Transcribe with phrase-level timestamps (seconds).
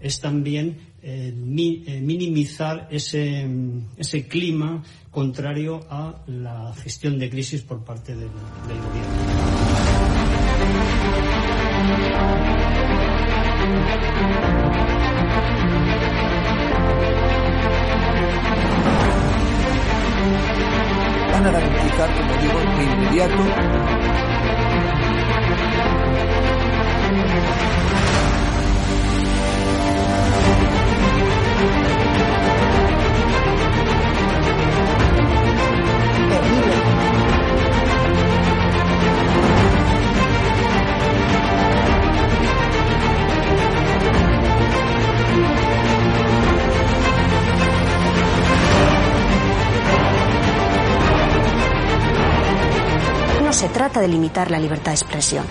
[0.00, 3.48] es también eh, eh, minimizar ese,
[3.96, 9.22] ese, clima contrario a la gestión de crisis por parte del, gobierno.
[21.32, 22.10] van a garantizar,
[53.52, 55.44] se trata de limitar la libertad de expresión,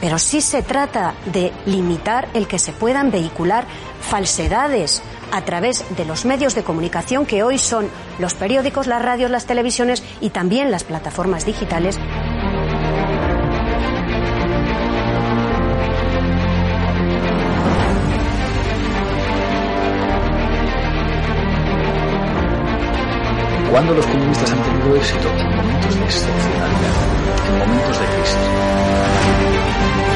[0.00, 3.66] pero sí se trata de limitar el que se puedan vehicular
[4.00, 5.02] falsedades
[5.32, 7.88] a través de los medios de comunicación que hoy son
[8.18, 11.98] los periódicos, las radios, las televisiones y también las plataformas digitales.
[23.70, 27.13] Cuando los comunistas han tenido éxito en momentos de excepcionalidad,
[27.52, 30.13] momentos de crisis.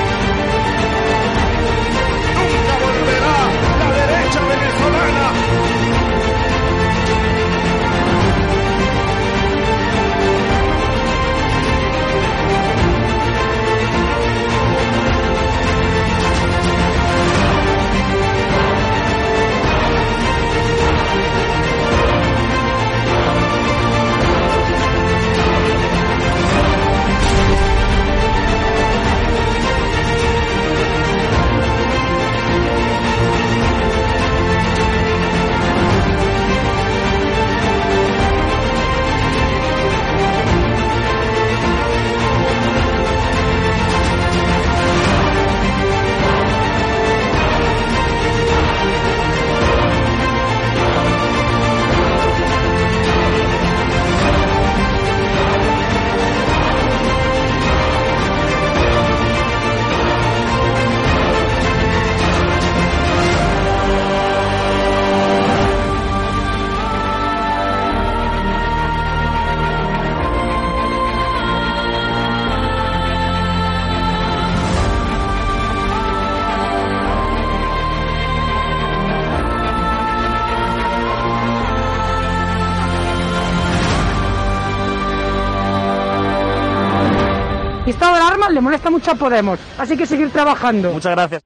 [89.09, 89.59] A Podemos.
[89.79, 90.93] Así que seguir trabajando.
[90.93, 91.43] Muchas gracias.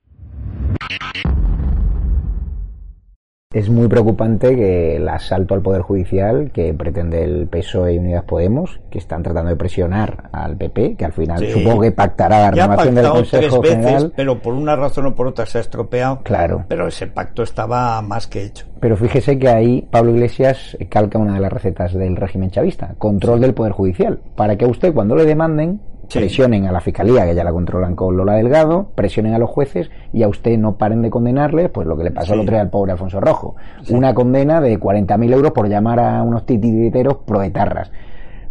[3.52, 8.24] Es muy preocupante que el asalto al Poder Judicial que pretende el PSOE y Unidas
[8.24, 12.50] Podemos, que están tratando de presionar al PP, que al final supongo que pactará la
[12.50, 14.12] renovación del Consejo tres veces, General.
[14.16, 16.20] Pero por una razón o por otra se ha estropeado.
[16.22, 16.64] Claro.
[16.66, 18.64] Pero ese pacto estaba más que hecho.
[18.80, 23.42] Pero fíjese que ahí Pablo Iglesias calca una de las recetas del régimen chavista, control
[23.42, 25.82] del Poder Judicial, para que usted cuando le demanden
[26.12, 29.90] presionen a la fiscalía, que ya la controlan con Lola Delgado, presionen a los jueces
[30.12, 32.60] y a usted no paren de condenarle, pues lo que le pasó el otro día
[32.62, 33.56] al pobre Alfonso Rojo.
[33.90, 37.90] Una condena de 40.000 euros por llamar a unos titiriteros proetarras.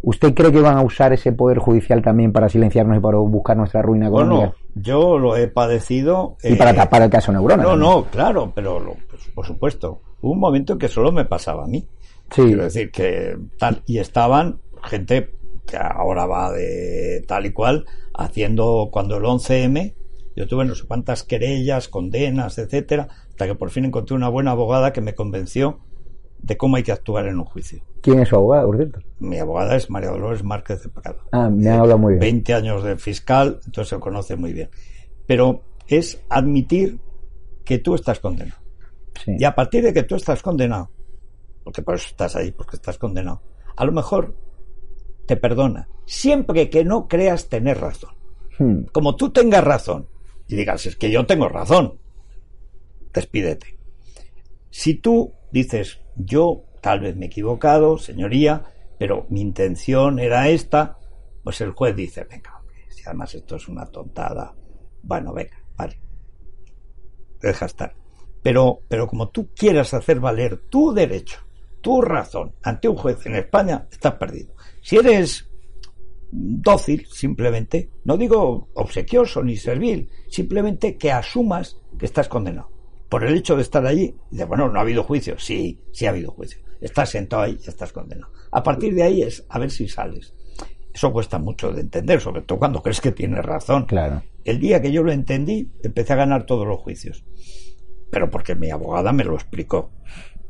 [0.04, 3.56] ¿Usted cree que van a usar ese poder judicial también para silenciarnos y para buscar
[3.56, 4.36] nuestra ruina económica?
[4.48, 6.38] Bueno, yo lo he padecido.
[6.44, 7.62] Y para tapar el caso Neurona.
[7.62, 7.90] No, también.
[7.92, 10.02] no, claro, pero lo- pues, por supuesto.
[10.22, 11.86] Hubo un momento en que solo me pasaba a mí.
[12.32, 12.42] Sí.
[12.46, 13.84] Quiero decir que tal.
[13.86, 15.30] Y estaban gente
[15.66, 19.96] que ahora va de tal y cual haciendo cuando el 11M.
[20.36, 24.52] Yo tuve no sé cuántas querellas, condenas, etcétera, hasta que por fin encontré una buena
[24.52, 25.80] abogada que me convenció
[26.40, 27.84] de cómo hay que actuar en un juicio.
[28.02, 29.00] ¿Quién es su abogado, por cierto?
[29.20, 31.20] Mi abogada es María Dolores Márquez de Prado.
[31.32, 32.22] Ah, me han hablado muy bien.
[32.22, 34.70] 20 años de fiscal, entonces se conoce muy bien.
[35.28, 37.00] Pero es admitir
[37.64, 38.60] que tú estás condenado.
[39.24, 39.36] Sí.
[39.38, 40.90] Y a partir de que tú estás condenado,
[41.64, 43.42] porque por eso estás ahí, porque estás condenado,
[43.76, 44.34] a lo mejor
[45.26, 48.16] te perdona, siempre que no creas tener razón.
[48.58, 48.84] Hmm.
[48.92, 50.08] Como tú tengas razón
[50.48, 52.00] y digas, es que yo tengo razón,
[53.14, 53.78] despídete.
[54.70, 58.64] Si tú dices, yo tal vez me he equivocado, señoría,
[58.98, 60.98] pero mi intención era esta,
[61.44, 64.56] pues el juez dice, venga, hombre, si además esto es una tontada,
[65.04, 66.00] bueno, venga, vale,
[67.40, 67.96] deja estar.
[68.44, 71.40] Pero, pero como tú quieras hacer valer tu derecho,
[71.82, 74.54] tu razón ante un juez en España, estás perdido.
[74.82, 75.48] Si eres
[76.32, 82.70] dócil, simplemente, no digo obsequioso ni servil, simplemente que asumas que estás condenado.
[83.12, 85.38] por el hecho de estar allí, dice, bueno, no ha habido juicio.
[85.38, 86.62] Sí, sí ha habido juicio.
[86.80, 88.32] Estás sentado ahí y estás condenado.
[88.52, 90.34] A partir de ahí es a ver si sales.
[90.94, 93.84] Eso cuesta mucho de entender, sobre todo cuando crees que tienes razón.
[93.84, 94.24] Claro.
[94.46, 97.26] El día que yo lo entendí, empecé a ganar todos los juicios.
[98.10, 99.92] Pero porque mi abogada me lo explicó.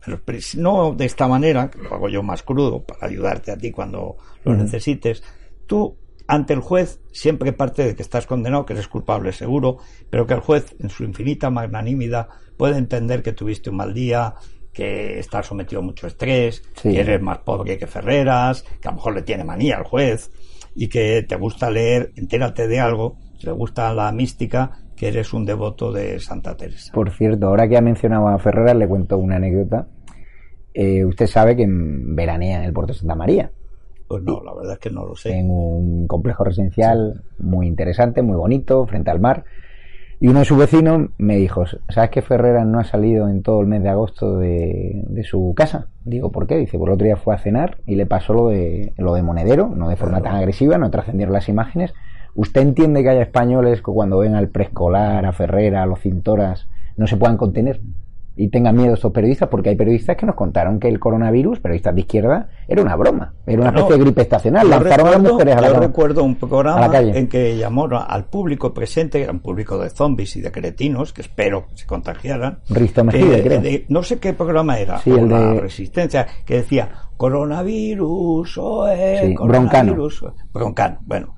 [0.05, 3.71] Expli- no de esta manera, que lo hago yo más crudo para ayudarte a ti
[3.71, 5.23] cuando lo necesites.
[5.67, 9.77] Tú, ante el juez, siempre parte de que estás condenado, que eres culpable seguro,
[10.09, 12.27] pero que el juez, en su infinita magnanimidad,
[12.57, 14.33] puede entender que tuviste un mal día,
[14.73, 16.91] que estás sometido a mucho estrés, Sí.
[16.93, 20.31] que eres más pobre que Ferreras, que a lo mejor le tiene manía al juez,
[20.73, 24.71] y que te gusta leer, entérate de algo, le gusta la mística,
[25.01, 26.93] que eres un devoto de Santa Teresa.
[26.93, 29.87] Por cierto, ahora que ha mencionado a Ferreras, le cuento una anécdota.
[30.75, 33.49] Eh, usted sabe que en- veranea en el puerto de Santa María,
[34.07, 35.35] Pues no, la verdad es que no lo sé.
[35.35, 39.43] en un complejo residencial muy interesante, muy bonito, frente al mar.
[40.19, 43.59] Y uno de sus vecinos me dijo, ¿sabes que Ferreras no ha salido en todo
[43.61, 45.87] el mes de agosto de, de su casa?
[46.05, 46.57] Digo, ¿por qué?
[46.57, 49.23] Dice, por el otro día fue a cenar y le pasó lo de, lo de
[49.23, 51.91] monedero, no de forma tan agresiva, no trascendieron las imágenes.
[52.35, 56.67] ¿Usted entiende que haya españoles que cuando ven al preescolar, a Ferrera, a los cintoras,
[56.97, 57.81] no se puedan contener?
[58.37, 61.93] Y tengan miedo estos periodistas, porque hay periodistas que nos contaron que el coronavirus, periodistas
[61.93, 64.69] de izquierda, era una broma, era una No, especie de gripe estacional.
[64.69, 67.19] Lanzaron a las recuerdo- mujeres a la yo recuerdo un a programa la calle.
[67.19, 71.67] en que llamó al público presente, un público de zombies y de cretinos, que espero
[71.67, 72.59] que se contagiaran.
[72.69, 73.61] Risto Mejide, creo.
[73.61, 78.87] de- no sé qué programa era, Sí, el la de- resistencia, que decía coronavirus, o
[78.87, 80.25] eh, Sí, coronavirus.
[80.53, 80.99] Broncano.
[81.05, 81.35] Bueno,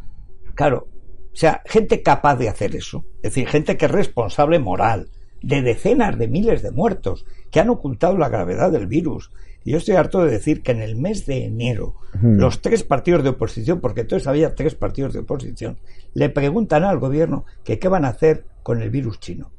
[0.55, 0.88] claro,
[1.33, 5.09] o sea, gente capaz de hacer eso, es decir, gente que es responsable moral
[5.41, 9.31] de decenas de miles de muertos que han ocultado la gravedad del virus.
[9.65, 13.23] Y yo estoy harto de decir que en el mes de enero, los tres partidos
[13.23, 15.79] de oposición, porque entonces había tres partidos de oposición,
[16.13, 19.51] le preguntan al gobierno que qué van a hacer con el virus chino.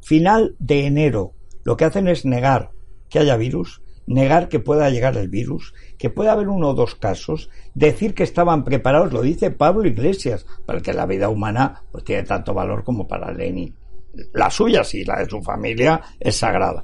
[0.00, 1.32] Final de enero,
[1.64, 2.70] lo que hacen es negar
[3.08, 6.94] que haya virus, negar que pueda llegar el virus, que pueda haber uno o dos
[6.94, 12.22] casos, decir que estaban preparados, lo dice Pablo Iglesias, porque la vida humana pues tiene
[12.22, 13.74] tanto valor como para Lenin.
[14.32, 16.82] La suya sí, la de su familia es sagrada.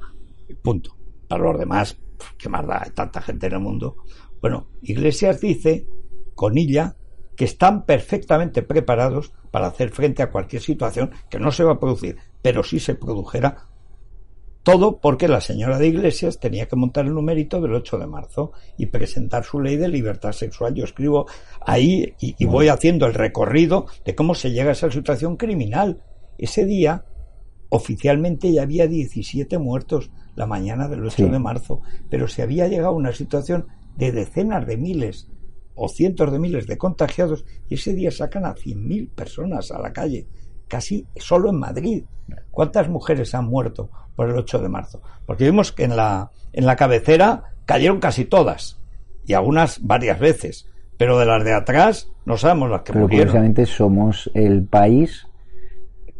[0.61, 0.95] Punto.
[1.27, 1.97] Para los demás,
[2.37, 3.97] qué más da, tanta gente en el mundo.
[4.39, 5.87] Bueno, Iglesias dice,
[6.35, 6.95] con ella,
[7.35, 11.79] que están perfectamente preparados para hacer frente a cualquier situación que no se va a
[11.79, 13.67] producir, pero si se produjera,
[14.65, 18.51] todo porque la señora de Iglesias tenía que montar el numerito del 8 de marzo
[18.79, 20.73] y presentar su ley de libertad sexual.
[20.73, 21.27] Yo escribo
[21.61, 26.01] ahí y, y voy haciendo el recorrido de cómo se llega a esa situación criminal.
[26.39, 27.05] Ese día,
[27.69, 31.23] oficialmente ya había 17 muertos la mañana del 8 Sí.
[31.29, 35.29] de marzo, pero se había llegado a una situación de decenas de miles
[35.75, 39.93] o cientos de miles de contagiados y ese día sacan a 100.000 personas a la
[39.93, 40.27] calle,
[40.67, 42.03] casi solo en Madrid.
[42.51, 45.01] ¿Cuántas mujeres han muerto por el 8 de marzo?
[45.25, 48.79] Porque vimos que en la, en la cabecera cayeron casi todas
[49.25, 50.67] y algunas varias veces,
[50.97, 53.27] pero de las de atrás no sabemos las que Pero murieron.
[53.27, 55.27] curiosamente somos el país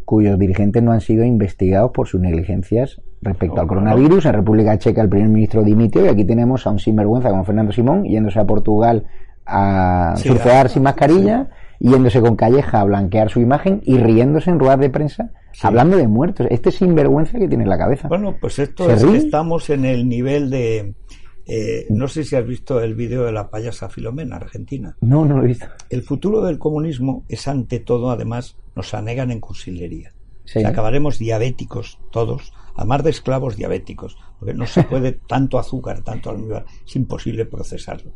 [0.06, 4.26] cuyos dirigentes no han sido investigados por sus negligencias respecto No, al coronavirus.
[4.26, 7.72] En República Checa el primer ministro dimitió y aquí tenemos a un sinvergüenza como Fernando
[7.72, 9.06] Simón yéndose a Portugal
[9.48, 11.50] a Sí, surfear sin mascarilla,
[11.80, 16.08] yéndose con Calleja a blanquear su imagen y riéndose en ruedas de prensa hablando de
[16.08, 16.48] muertos.
[16.50, 18.08] Este sinvergüenza que tiene en la cabeza.
[18.08, 20.94] Bueno, pues esto ¿Se es que estamos en el nivel de...
[21.46, 24.98] eh, no sé si has visto el vídeo de la payasa Filomena, Argentina.
[25.02, 25.68] No, no lo he visto.
[25.90, 30.12] El futuro del comunismo es ante todo, además, nos anegan en cursilería.
[30.44, 30.60] Sí.
[30.60, 36.02] O sea, acabaremos diabéticos todos, además de esclavos diabéticos, porque no se puede tanto azúcar,
[36.04, 38.12] tanto almíbar, es imposible procesarlo.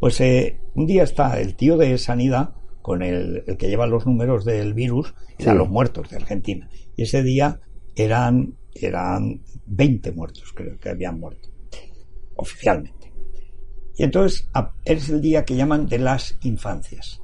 [0.00, 4.04] Pues eh, un día está el tío de Sanidad con el, el que lleva los
[4.04, 5.46] números del virus Sí.
[5.46, 6.68] los muertos de Argentina.
[6.96, 7.58] Y ese día
[7.96, 11.48] eran, eran 20 muertos, creo que habían muerto,
[12.36, 13.10] oficialmente.
[13.96, 14.50] Y entonces
[14.84, 17.22] es el día que llaman de las infancias.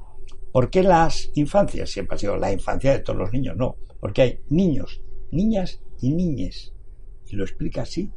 [0.50, 1.90] ¿Por qué las infancias?
[1.90, 3.76] Siempre ha sido la infancia de todos los niños, no.
[4.00, 6.72] Porque hay niños, niñas y niñes.
[7.26, 8.10] Y lo explica así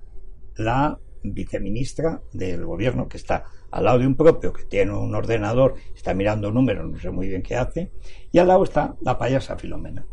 [0.56, 3.44] la viceministra del gobierno que está
[3.74, 7.28] al lado de un propio que tiene un ordenador, está mirando números, no sé muy
[7.28, 7.92] bien qué hace,
[8.32, 10.06] y al lado está la payasa Filomena.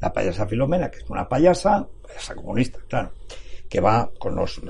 [0.00, 3.12] La payasa Filomena, que es una payasa, payasa comunista, claro,
[3.68, 4.60] que va con los,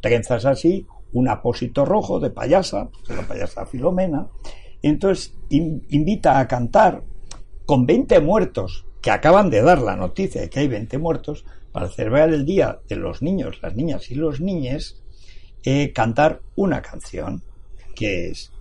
[0.00, 4.28] trenzas así, un apósito rojo de payasa, la payasa Filomena,
[4.80, 7.02] y entonces in- invita a cantar
[7.64, 11.88] con 20 muertos, que acaban de dar la noticia de que hay 20 muertos, para
[11.88, 15.02] celebrar el Día de los Niños, las Niñas y los Niñes,
[15.64, 17.42] eh, cantar una canción,
[17.96, 18.52] que es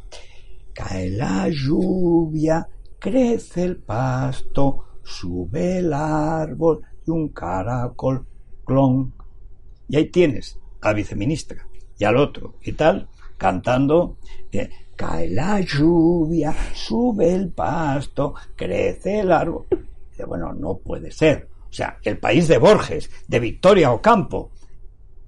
[0.74, 2.68] Cae la lluvia,
[3.00, 8.26] crece el pasto, sube el árbol y un caracol,
[8.66, 9.14] clon,
[9.88, 11.66] Y ahí tienes a la viceministra
[11.98, 14.18] y al otro y tal, cantando,
[14.52, 19.68] eh, cae la lluvia, sube el pasto, crece el árbol.
[20.10, 21.48] Dice, bueno, no puede ser.
[21.70, 24.52] O sea, el país de Borges, de Victoria Ocampo.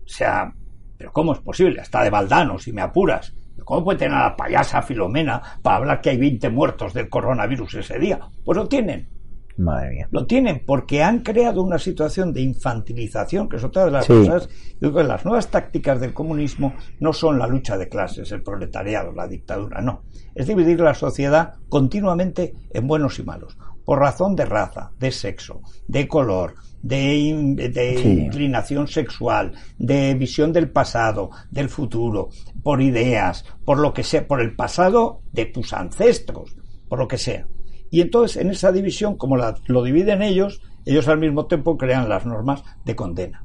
[0.04, 0.54] O sea,
[0.98, 1.80] pero ¿cómo es posible?
[1.80, 3.34] Hasta de Valdano, si me apuras.
[3.64, 7.76] ¿Cómo puede tener a la payasa Filomena para hablar que hay 20 muertos del coronavirus
[7.76, 8.20] ese día?
[8.44, 9.10] Pues lo tienen.
[9.58, 10.08] Madre mía.
[10.12, 14.50] Lo tienen porque han creado una situación de infantilización, que es otra de las cosas.
[14.80, 19.12] Digo que las nuevas tácticas del comunismo no son la lucha de clases, el proletariado,
[19.14, 20.04] la dictadura, no.
[20.36, 25.62] Es dividir la sociedad continuamente en buenos y malos, por razón de raza, de sexo,
[25.88, 26.54] de color,
[26.88, 28.10] de, de Sí.
[28.26, 32.30] inclinación sexual, de visión del pasado, del futuro,
[32.64, 36.56] por ideas, por lo que sea, por el pasado de tus ancestros,
[36.88, 37.48] por lo que sea.
[37.92, 42.08] Y entonces en esa división, como la- lo dividen ellos, ellos al mismo tiempo crean
[42.10, 43.44] las normas de condena,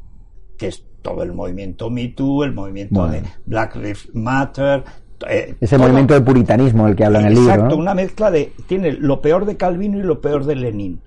[0.58, 3.12] que es todo el movimiento Me Too, el movimiento Bueno.
[3.14, 4.84] de Black Lives Matter.
[5.28, 5.86] eh, Ese todo.
[5.86, 7.50] movimiento de puritanismo del que habla en el libro.
[7.52, 7.80] Exacto, ¿no?
[7.80, 8.52] una mezcla de.
[8.66, 11.00] Tiene lo peor de Calvino y lo peor de Lenin.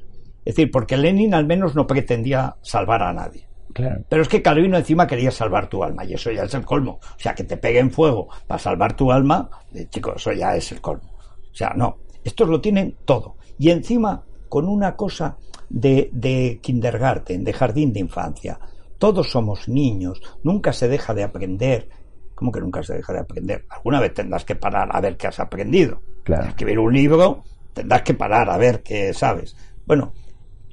[0.45, 3.47] Es decir, porque Lenin al menos no pretendía salvar a nadie.
[3.73, 4.05] Claro.
[4.07, 6.99] Pero es que Calvino encima quería salvar tu alma, y eso ya es el colmo.
[7.01, 10.71] O sea, que te peguen fuego para salvar tu alma, eh, chicos, eso ya es
[10.71, 11.11] el colmo.
[11.11, 11.97] O sea, no.
[12.23, 13.35] Estos lo tienen todo.
[13.57, 15.37] Y encima, con una cosa
[15.69, 18.59] de, de kindergarten, de jardín de infancia.
[18.97, 21.89] Todos somos niños, nunca se deja de aprender.
[22.33, 23.65] ¿Cómo que nunca se deja de aprender?
[23.69, 26.01] Alguna vez tendrás que parar a ver qué has aprendido.
[26.23, 26.45] Claro.
[26.45, 29.55] Escribir un libro, tendrás que parar a ver qué sabes.
[29.85, 30.13] Bueno,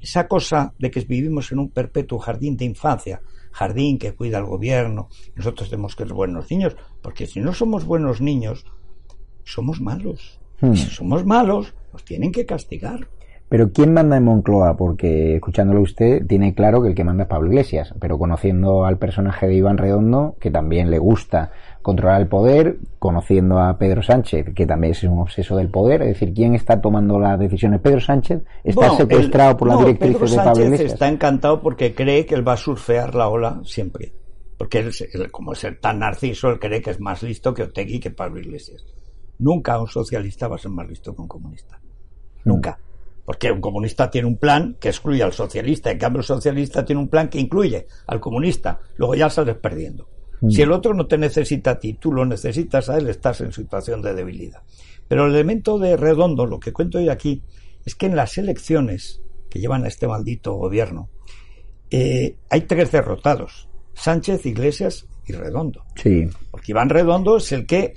[0.03, 4.43] esa cosa de que vivimos en un perpetuo jardín de infancia, jardín que cuida el
[4.43, 8.65] gobierno, nosotros tenemos que ser buenos niños, porque si no somos buenos niños,
[9.45, 10.41] somos malos.
[10.59, 10.73] Hmm.
[10.73, 13.07] Y si somos malos, nos tienen que castigar.
[13.53, 14.75] Pero ¿quién manda en Moncloa?
[14.75, 18.97] Porque escuchándolo usted, tiene claro que el que manda es Pablo Iglesias, pero conociendo al
[18.97, 21.51] personaje de Iván Redondo, que también le gusta
[21.83, 26.07] controlar el poder, conociendo a Pedro Sánchez, que también es un obseso del poder, es
[26.07, 27.79] decir, ¿quién está tomando las decisiones?
[27.81, 28.41] ¿Pedro Sánchez?
[28.63, 30.93] ¿Está Bueno, secuestrado el- por las no, directrices Pedro de Pablo Sánchez Iglesias?
[30.93, 34.13] está encantado porque cree que él va a surfear la ola siempre.
[34.57, 34.91] Porque él,
[35.31, 38.39] como es el tan narciso, él cree que es más listo que Otegui que Pablo
[38.39, 38.83] Iglesias.
[39.37, 41.79] Nunca un socialista va a ser más listo que un comunista.
[42.45, 42.79] Nunca.
[43.25, 45.91] Porque un comunista tiene un plan que excluye al socialista.
[45.91, 48.79] En cambio, el socialista tiene un plan que incluye al comunista.
[48.97, 50.09] Luego ya sales perdiendo.
[50.49, 53.53] Si el otro no te necesita a ti, tú lo necesitas a él, estás en
[53.53, 54.61] situación de debilidad.
[55.07, 57.43] Pero el elemento de redondo, lo que cuento hoy aquí,
[57.85, 61.09] es que en las elecciones que llevan a este maldito gobierno,
[61.89, 63.69] eh, hay tres derrotados.
[63.93, 65.85] Sánchez, Iglesias y Redondo.
[65.95, 67.93] Sí, Porque Iván Redondo es el que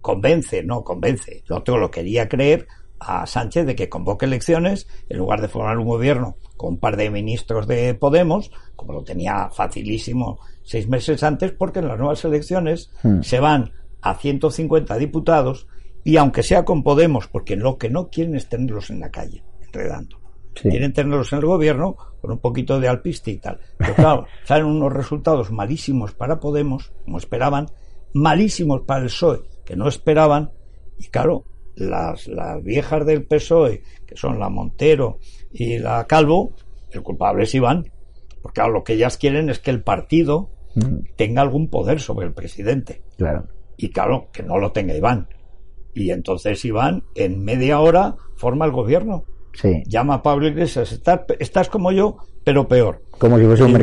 [0.00, 2.68] convence, no convence, el otro lo quería creer
[3.00, 6.96] a Sánchez de que convoque elecciones en lugar de formar un gobierno con un par
[6.96, 12.24] de ministros de Podemos, como lo tenía facilísimo seis meses antes, porque en las nuevas
[12.24, 13.20] elecciones Hmm.
[13.22, 15.66] se van a 150 diputados
[16.04, 19.44] y aunque sea con Podemos, porque lo que no quieren es tenerlos en la calle,
[19.60, 20.18] enredando.
[20.54, 20.70] Sí.
[20.70, 23.60] Quieren tenerlos en el gobierno con un poquito de alpiste y tal.
[23.76, 27.66] Pero claro, salen unos resultados malísimos para Podemos, como esperaban,
[28.14, 30.50] malísimos para el PSOE, que no esperaban,
[30.98, 31.44] y claro,
[31.78, 35.18] las, las viejas del PSOE, que son la Montero
[35.52, 36.52] y la Calvo,
[36.90, 37.90] el culpable es Iván,
[38.42, 40.50] porque claro, lo que ellas quieren es que el partido
[41.16, 43.02] tenga algún poder sobre el presidente.
[43.16, 43.46] claro.
[43.80, 45.28] Y claro, que no lo tenga Iván.
[45.94, 51.20] Y entonces Iván, en media hora, forma el gobierno Sí, llama a Pablo Iglesias, estás,
[51.40, 53.02] estás como yo, pero peor.
[53.18, 53.76] como si fuese un dice-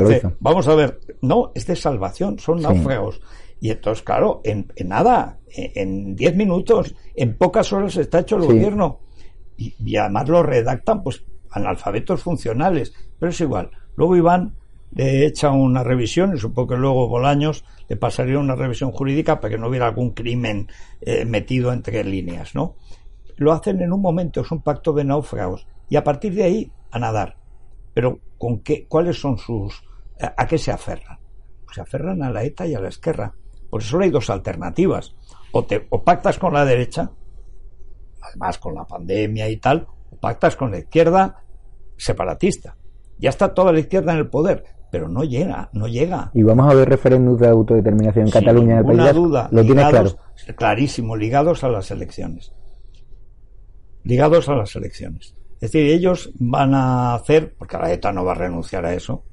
[0.00, 0.32] lo hizo.
[0.40, 2.64] Vamos a ver, no, es de salvación, son Sí.
[3.62, 8.34] Y entonces, claro, en, en nada, en en 10 minutos, en pocas horas está hecho
[8.36, 8.48] el Sí.
[8.48, 8.98] gobierno.
[9.56, 12.92] Y, y además lo redactan, pues, analfabetos funcionales.
[13.20, 13.70] Pero es igual.
[13.94, 14.56] Luego Iván
[14.90, 19.52] le echa una revisión, y supongo que luego Bolaños le pasaría una revisión jurídica para
[19.52, 20.66] que no hubiera algún crimen
[21.00, 22.74] eh, metido entre líneas, ¿no?
[23.36, 25.68] Lo hacen en un momento, es un pacto de náufragos.
[25.88, 27.36] Y a partir de ahí, a nadar.
[27.94, 29.84] Pero ¿con qué, ¿cuáles son sus...
[30.20, 31.18] a, a qué se aferran?
[31.64, 33.32] Pues se aferran a la ETA y a la Esquerra.
[33.72, 35.14] Por eso hay dos alternativas.
[35.50, 37.10] O, te, o pactas con la derecha,
[38.20, 41.42] además con la pandemia y tal, o pactas con la izquierda
[41.96, 42.76] separatista.
[43.16, 46.30] Ya está toda la izquierda en el poder, pero no llega, no llega.
[46.34, 49.14] Y vamos a ver referéndum de autodeterminación en Sin Cataluña País Vasco.
[49.14, 49.48] duda.
[49.50, 50.10] Lo tienes claro.
[50.54, 52.52] Clarísimo, ligados a las elecciones.
[54.04, 55.34] Ligados a las elecciones.
[55.62, 59.24] Es decir, ellos van a hacer, porque la ETA no va a renunciar a eso,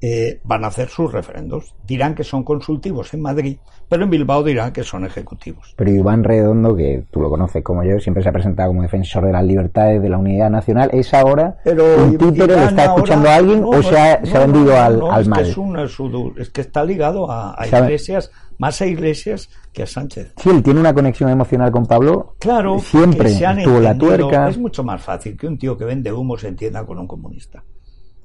[0.00, 1.74] eh, van a hacer sus referendos.
[1.86, 5.74] Dirán que son consultivos en Madrid, pero en Bilbao dirán que son ejecutivos.
[5.76, 9.26] Pero Iván Redondo, que tú lo conoces como yo, siempre se ha presentado como defensor
[9.26, 13.28] de las libertades, de la unidad nacional, ¿es ahora pero un títere, le está escuchando
[13.28, 15.42] a alguien o se ha, se ha vendido al, al es mal?
[15.42, 19.86] Que es, una, es, que está ligado a, a iglesias, más a iglesias que a
[19.86, 20.34] Sánchez.
[20.36, 22.34] Sí, él tiene una conexión emocional con Pablo.
[22.38, 24.48] Claro, siempre estuvo la tuerca.
[24.48, 27.62] Es mucho más fácil que un tío que vende humo se entienda con un comunista.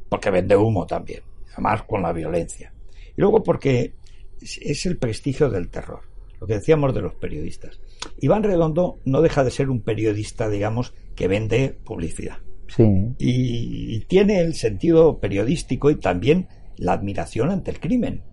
[0.10, 1.22] Porque vende humo también,
[1.54, 2.74] además con la violencia.
[3.16, 3.94] Y luego porque
[4.42, 6.02] es- el prestigio del terror,
[6.40, 7.80] lo que decíamos de los periodistas.
[8.20, 12.38] Iván Redondo no deja de ser un periodista, digamos, que vende publicidad.
[12.68, 12.84] Sí.
[13.20, 18.24] Y, y tiene el sentido periodístico y también la admiración ante el crimen.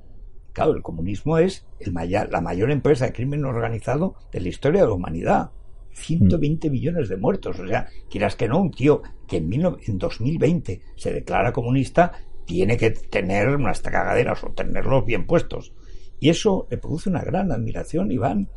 [0.52, 4.80] Claro, el comunismo es el maya- la mayor empresa de crimen organizado de la historia
[4.82, 5.50] de la humanidad.
[5.92, 7.58] 120 millones de muertos.
[7.60, 11.52] O sea, quieras que no, un tío que en, mil no- en 2020 se declara
[11.52, 12.12] comunista
[12.50, 15.72] tiene que tener unas tragaderas o tenerlos bien puestos.
[16.18, 18.10] Y eso le produce una gran admiración.
[18.10, 18.48] Iván,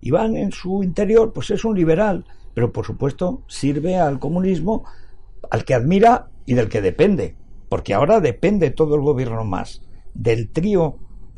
[0.00, 2.24] Iván en su interior, pues es un liberal,
[2.54, 4.84] pero por supuesto sirve al comunismo
[5.50, 7.36] al que admira y del que depende.
[7.68, 9.82] Porque ahora depende todo el gobierno más
[10.14, 10.96] del trío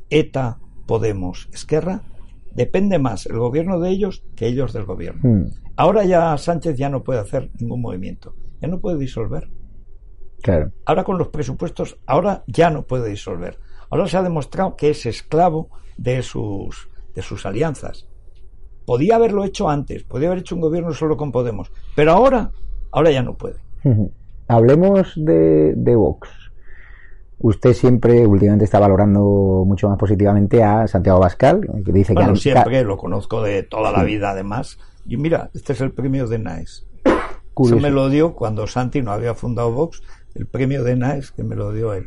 [0.09, 2.05] ETA, Podemos, Esquerra,
[2.55, 5.23] depende más el gobierno de ellos que ellos del gobierno.
[5.25, 5.47] Mm,
[5.77, 9.51] Ahora ya Sánchez ya no puede hacer ningún movimiento, ya no puede disolver.
[10.43, 10.73] Claro.
[10.85, 13.59] Ahora con los presupuestos, ahora ya no puede disolver.
[13.91, 18.07] Ahora se ha demostrado que es esclavo de sus, de sus alianzas.
[18.85, 22.53] Podía haberlo hecho antes, podía haber hecho un gobierno solo con Podemos, pero ahora,
[22.93, 23.57] ahora ya no puede.
[24.49, 26.29] Hablemos de, de Vox.
[27.39, 32.41] Usted siempre, últimamente, está valorando mucho más positivamente a Santiago Bascal, que dice Bueno, que...
[32.41, 34.79] siempre lo conozco de toda la vida, además.
[35.05, 36.87] Y mira, este es el premio de NAES.
[37.05, 37.17] Eso
[37.53, 37.83] Curioso.
[37.83, 40.03] me lo dio cuando Santi no había fundado Vox,
[40.37, 42.07] el premio de NAES que me lo dio él.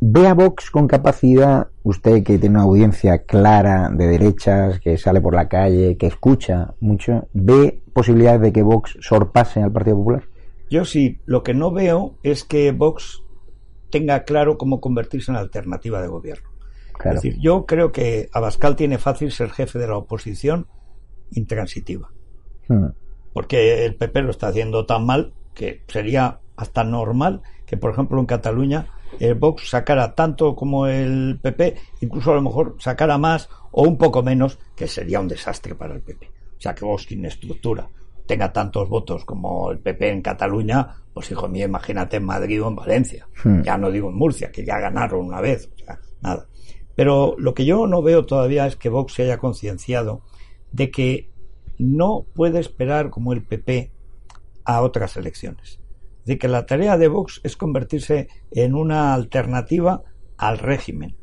[0.00, 5.20] Ve a Vox con capacidad, usted que tiene una audiencia clara de derechas, que sale
[5.20, 10.24] por la calle, que escucha mucho, ¿ve posibilidades de que Vox sorpase al Partido Popular?
[10.68, 13.22] Yo sí, lo que no veo es que Vox
[13.90, 16.50] tenga claro cómo convertirse en alternativa de gobierno.
[16.92, 17.16] Claro.
[17.16, 20.66] Es decir, yo creo que Abascal tiene fácil ser jefe de la oposición
[21.30, 22.10] intransitiva,
[22.68, 22.86] Mm,
[23.32, 28.18] porque el PP lo está haciendo tan mal que sería hasta normal que, por ejemplo,
[28.18, 28.86] en Cataluña
[29.20, 33.96] el Vox sacara tanto como el PP, incluso a lo mejor sacara más o un
[33.96, 36.26] poco menos, que sería un desastre para el PP.
[36.26, 37.88] O sea, que Vox sin estructura
[38.26, 42.68] tenga tantos votos como el PP en Cataluña, pues hijo mío, imagínate en Madrid o
[42.68, 43.26] en Valencia.
[43.42, 43.62] Hmm.
[43.62, 46.46] Ya no digo en Murcia, que ya ganaron una vez, o sea, nada.
[46.94, 50.22] Pero lo que yo no veo todavía es que Vox se haya concienciado
[50.72, 51.30] de que
[51.78, 53.92] no puede esperar como el PP
[54.64, 55.78] a otras elecciones.
[56.26, 60.02] De que la tarea de Vox es convertirse en una alternativa
[60.36, 61.16] al régimen.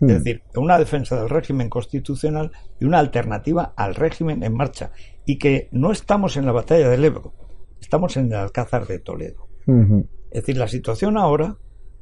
[0.00, 0.10] Hmm.
[0.10, 4.92] Es decir, una defensa del régimen constitucional y una alternativa al régimen en marcha.
[5.24, 7.32] Y que no estamos en la batalla del Ebro,
[7.80, 9.48] estamos en el Alcázar de Toledo.
[10.30, 11.56] Es decir, la situación ahora,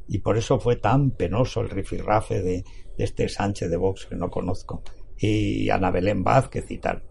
[0.08, 2.64] y por eso fue tan penoso el rifirrafe de,
[2.96, 4.82] de este Sánchez de Vox que no conozco,
[5.18, 7.02] y Ana Belén Vázquez y tal.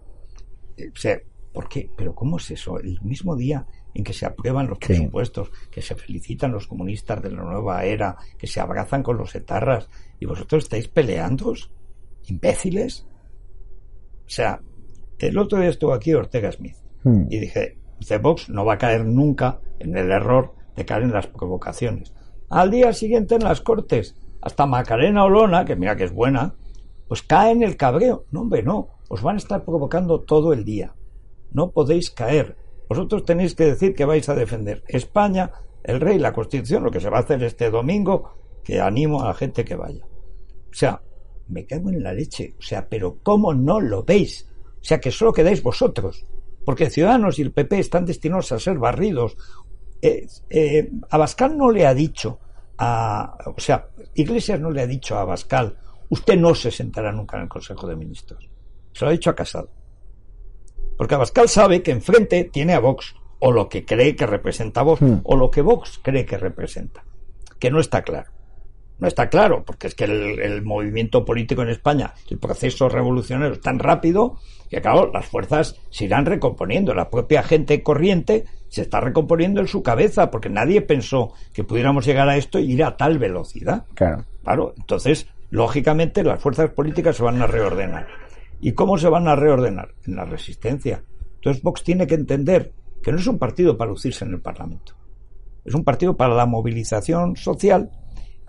[0.77, 1.19] Eh, O sea,
[1.53, 1.91] ¿por qué?
[1.95, 2.79] ¿Pero cómo es eso?
[2.79, 4.87] El mismo día en que se aprueban los Sí.
[4.87, 9.33] presupuestos, que se felicitan los comunistas de la nueva era, que se abrazan con los
[9.35, 11.71] etarras, y vosotros estáis peleándoos,
[12.25, 13.05] imbéciles.
[14.25, 14.61] O sea,
[15.19, 17.27] el otro día estuvo aquí Ortega Smith Mm.
[17.29, 21.13] y dije, dice, Vox no va a caer nunca en el error de caer en
[21.13, 22.13] las provocaciones.
[22.49, 26.55] Al día siguiente en las Cortes, hasta Macarena Olona, que mira que es buena,
[27.07, 28.25] pues cae en el cabreo.
[28.31, 28.89] No, hombre, no.
[29.09, 30.93] Os van a estar provocando todo el día.
[31.51, 32.57] No podéis caer.
[32.89, 35.51] Vosotros tenéis que decir que vais a defender España,
[35.83, 39.27] el rey, la Constitución, lo que se va a hacer este domingo, que animo a
[39.27, 40.05] la gente que vaya.
[40.05, 41.01] O sea,
[41.49, 42.55] me cago en la leche.
[42.59, 44.47] O sea, pero ¿cómo no lo veis?
[44.79, 46.25] O sea, que solo quedáis vosotros.
[46.65, 49.37] Porque Ciudadanos y el PP están destinados a ser barridos.
[50.01, 52.39] Eh, eh, Abascal no le ha dicho
[52.77, 53.37] a.
[53.45, 55.77] O sea, Iglesias no le ha dicho a Abascal,
[56.09, 58.49] usted no se sentará nunca en el Consejo de Ministros.
[58.91, 59.69] Se lo ha dicho a Casado.
[60.97, 65.01] Porque Abascal sabe que enfrente tiene a Vox, o lo que cree que representa Vox,
[65.01, 65.19] Hmm.
[65.23, 67.03] o lo que Vox cree que representa.
[67.59, 68.31] Que no está claro.
[68.99, 73.53] No está claro, porque es que el, el movimiento político en España, el proceso revolucionario
[73.53, 74.39] es tan rápido
[74.71, 76.95] que, claro, las fuerzas se irán recomponiendo.
[76.95, 82.05] La propia gente corriente se está recomponiendo en su cabeza, porque nadie pensó que pudiéramos
[82.07, 83.85] llegar a esto y ir a tal velocidad.
[83.93, 84.25] Claro.
[84.43, 88.07] Claro, entonces, lógicamente, las fuerzas políticas se van a reordenar.
[88.59, 89.93] ¿Y cómo se van a reordenar?
[90.05, 91.03] En la resistencia.
[91.35, 94.93] Entonces, Vox tiene que entender que no es un partido para lucirse en el Parlamento.
[95.63, 97.91] Es un partido para la movilización social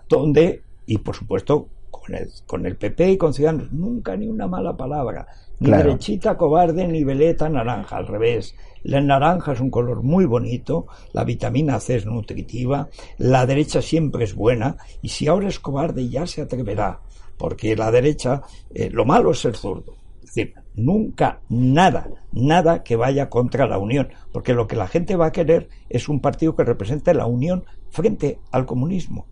[0.07, 4.47] donde y por supuesto con el, con el PP y con Ciudadanos, nunca ni una
[4.47, 5.27] mala palabra,
[5.59, 5.83] ni Claro.
[5.83, 8.55] derechita cobarde ni veleta naranja, al revés.
[8.83, 14.23] La naranja es un color muy bonito, la vitamina C es nutritiva, la derecha siempre
[14.23, 17.01] es buena, y si ahora es cobarde ya se atreverá,
[17.37, 18.41] porque la derecha,
[18.73, 19.95] eh, lo malo es ser zurdo.
[20.29, 25.15] Es decir, nunca nada, nada que vaya contra la unión, porque lo que la gente
[25.15, 29.25] va a querer es un partido que represente la unión frente al comunismo.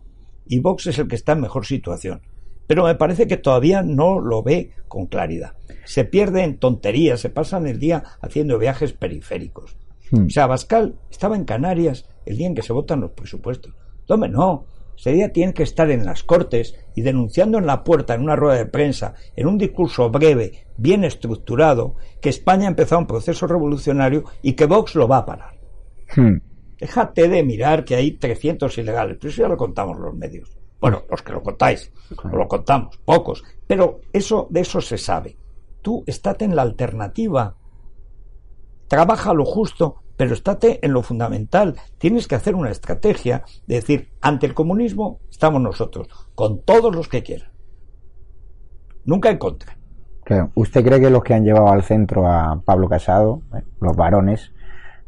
[0.47, 2.21] Y Vox es el que está en mejor situación.
[2.65, 5.53] Pero me parece que todavía no lo ve con claridad.
[5.85, 9.77] Se pierde en tonterías, se pasan el día haciendo viajes periféricos.
[10.11, 13.71] O sea, Bascal estaba en Canarias el día en que se votan los presupuestos.
[14.07, 14.65] Tome, no.
[14.97, 18.35] Ese día tiene que estar en las Cortes y denunciando en la puerta, en una
[18.35, 23.45] rueda de prensa, en un discurso breve, bien estructurado, que España ha empezado un proceso
[23.45, 25.59] revolucionario y que Vox lo va a parar.
[26.15, 26.37] Hmm.
[26.79, 30.57] Déjate de mirar que hay 300 ilegales, pero eso ya lo contamos los medios.
[30.79, 31.91] Bueno, los que lo contáis,
[32.31, 35.37] lo contamos, pocos, pero eso de eso se sabe.
[35.83, 37.55] Tú estate en la alternativa.
[38.87, 41.75] Trabaja lo justo, pero estate en lo fundamental.
[41.99, 47.07] Tienes que hacer una estrategia de decir, ante el comunismo estamos nosotros, con todos los
[47.07, 47.51] que quieran.
[49.05, 49.77] Nunca en contra.
[50.25, 50.51] Claro.
[50.55, 54.51] ¿Usted cree que los que han llevado al centro a Pablo Casado, eh, los varones,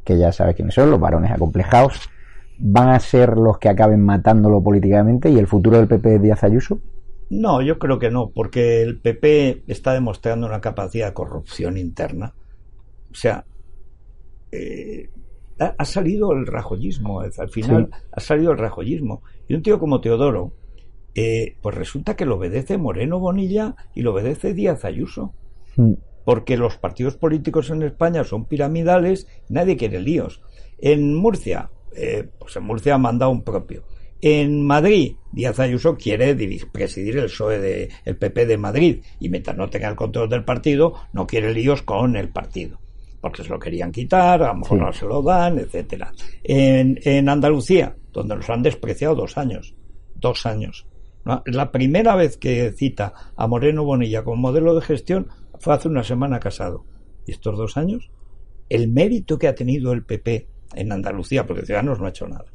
[0.05, 2.09] que ya sabe quiénes son, los varones acomplejados,
[2.59, 6.43] van a ser los que acaben matándolo políticamente y el futuro del PP es Díaz
[6.43, 6.79] Ayuso?
[7.29, 12.33] No, yo creo que no, porque el PP está demostrando una capacidad de corrupción interna.
[13.11, 13.45] O sea,
[14.51, 15.09] eh,
[15.59, 17.99] ha, ha salido el rajoyismo, al final Sí.
[18.11, 19.21] ha salido el rajoyismo.
[19.47, 20.53] Y un tío como Teodoro,
[21.15, 25.33] eh, pues resulta que lo obedece Moreno Bonilla y lo obedece Díaz Ayuso.
[26.25, 30.41] Porque los partidos políticos en España son piramidales, nadie quiere líos.
[30.77, 33.83] En Murcia, eh, pues en Murcia ha mandado un propio.
[34.21, 36.35] En Madrid, Díaz Ayuso quiere
[36.71, 40.43] presidir el PSOE de, el PP de Madrid y mientras no tenga el control del
[40.43, 42.79] partido, no quiere líos con el partido.
[43.21, 44.83] Porque se lo querían quitar, a lo mejor Sí.
[44.85, 46.11] no se lo dan, etcétera.
[46.43, 49.75] En, en Andalucía, donde los han despreciado dos años,
[50.15, 50.87] dos años.
[51.25, 51.43] ¿no?
[51.45, 55.27] La primera vez que cita a Moreno Bonilla como modelo de gestión
[55.59, 56.85] fue hace una semana casado.
[57.25, 58.09] ¿Y estos dos años?
[58.69, 62.45] El mérito que ha tenido el PP en Andalucía, porque Ciudadanos no ha hecho nada.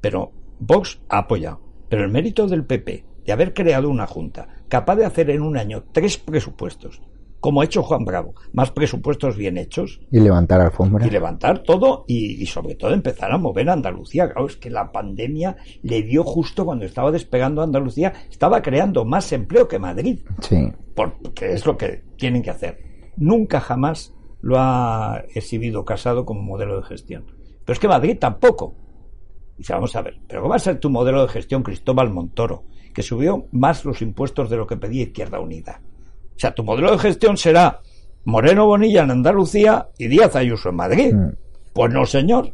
[0.00, 1.60] Pero Vox ha apoyado.
[1.88, 5.56] Pero el mérito del PP de haber creado una junta capaz de hacer en un
[5.56, 7.02] año tres presupuestos,
[7.40, 11.06] como ha hecho Juan Bravo, más presupuestos bien hechos, Y levantar alfombra.
[11.06, 14.26] y levantar todo y, y sobre todo empezar a mover a Andalucía.
[14.30, 19.30] Claro, es que la pandemia le dio justo cuando estaba despegando Andalucía, estaba creando más
[19.32, 20.72] empleo que Madrid, Sí.
[20.94, 22.78] porque es lo que tienen que hacer.
[23.16, 27.24] Nunca jamás lo ha exhibido Casado como modelo de gestión.
[27.64, 28.74] Pero es que Madrid tampoco.
[29.58, 32.64] Dice, vamos a ver, pero ¿cómo va a ser tu modelo de gestión Cristóbal Montoro,
[32.94, 35.80] que subió más los impuestos de lo que pedía Izquierda Unida?
[36.36, 37.80] O sea, tu modelo de gestión será
[38.24, 41.14] Moreno Bonilla en Andalucía y Díaz Ayuso en Madrid.
[41.14, 41.32] Mm.
[41.72, 42.52] Pues no, señor.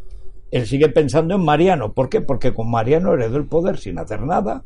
[0.51, 1.93] Él sigue pensando en Mariano.
[1.93, 2.21] ¿Por qué?
[2.21, 4.63] Porque con Mariano heredó el poder sin hacer nada.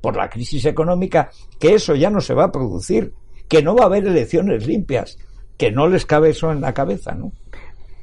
[0.00, 3.14] Por la crisis económica, que eso ya no se va a producir.
[3.48, 5.18] Que no va a haber elecciones limpias.
[5.56, 7.32] Que no les cabe eso en la cabeza, ¿no?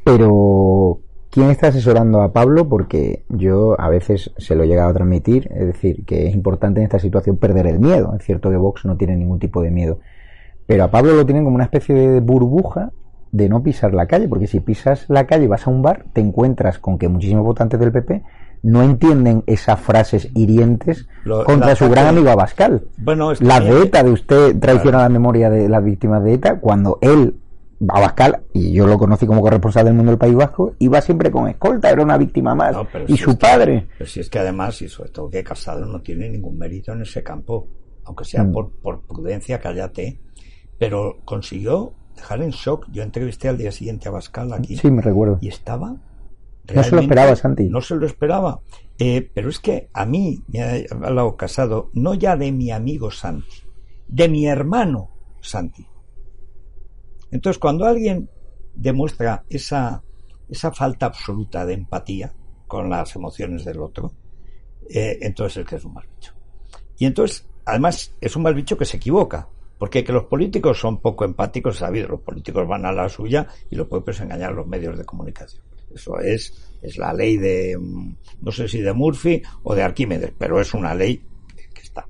[0.05, 2.69] Pero, ¿quién está asesorando a Pablo?
[2.69, 6.79] Porque yo a veces se lo he llegado a transmitir, es decir, que es importante
[6.79, 8.15] en esta situación perder el miedo.
[8.17, 9.99] Es cierto que Vox no tiene ningún tipo de miedo.
[10.67, 12.91] Pero a Pablo lo tienen como una especie de burbuja
[13.31, 16.05] de no pisar la calle, porque si pisas la calle y vas a un bar,
[16.13, 18.23] te encuentras con que muchísimos votantes del PP
[18.63, 22.83] no entienden esas frases hirientes Lo- contra su gran amigo Abascal.
[22.97, 26.33] Bueno, es La que- de ETA, de usted traiciona la memoria de las víctimas de
[26.33, 27.35] ETA, cuando él,
[27.87, 31.47] Abascal, y yo lo conocí como corresponsal del mundo del País Vasco, iba siempre con
[31.47, 32.73] escolta, era una víctima más.
[32.75, 33.87] No, y si su es que- padre.
[33.99, 37.03] pero si es que además, y sobre todo que Casado no tiene ningún mérito en
[37.03, 37.67] ese campo,
[38.05, 38.51] aunque sea Mm.
[38.51, 40.19] por, por prudencia, cállate,
[40.77, 42.87] pero consiguió dejar en shock.
[42.91, 45.37] Yo entrevisté al día siguiente a Bascal aquí Sí, me recuerdo.
[45.41, 45.95] y estaba.
[46.73, 47.69] No se lo esperaba, Santi.
[47.69, 48.59] No se lo esperaba.
[48.99, 53.09] Eh, pero es que a mí me ha hablado Casado, no ya de mi amigo
[53.11, 53.61] Santi,
[54.07, 55.85] de mi hermano Santi.
[57.31, 58.29] Entonces, cuando alguien
[58.73, 60.03] demuestra esa,
[60.49, 62.33] esa falta absoluta de empatía
[62.67, 64.13] con las emociones del otro,
[64.89, 66.33] eh, entonces es que es un mal bicho.
[66.97, 70.99] Y entonces, además, es un mal bicho que se equivoca, porque que los políticos son
[71.01, 74.67] poco empáticos, sabido, los políticos van a la suya y los propios engañar a los
[74.67, 75.63] medios de comunicación.
[75.93, 80.33] Eso es, es la ley de, mm, no sé si de Murphy o de Arquímedes,
[80.37, 81.21] pero es una ley
[81.73, 82.07] que- está.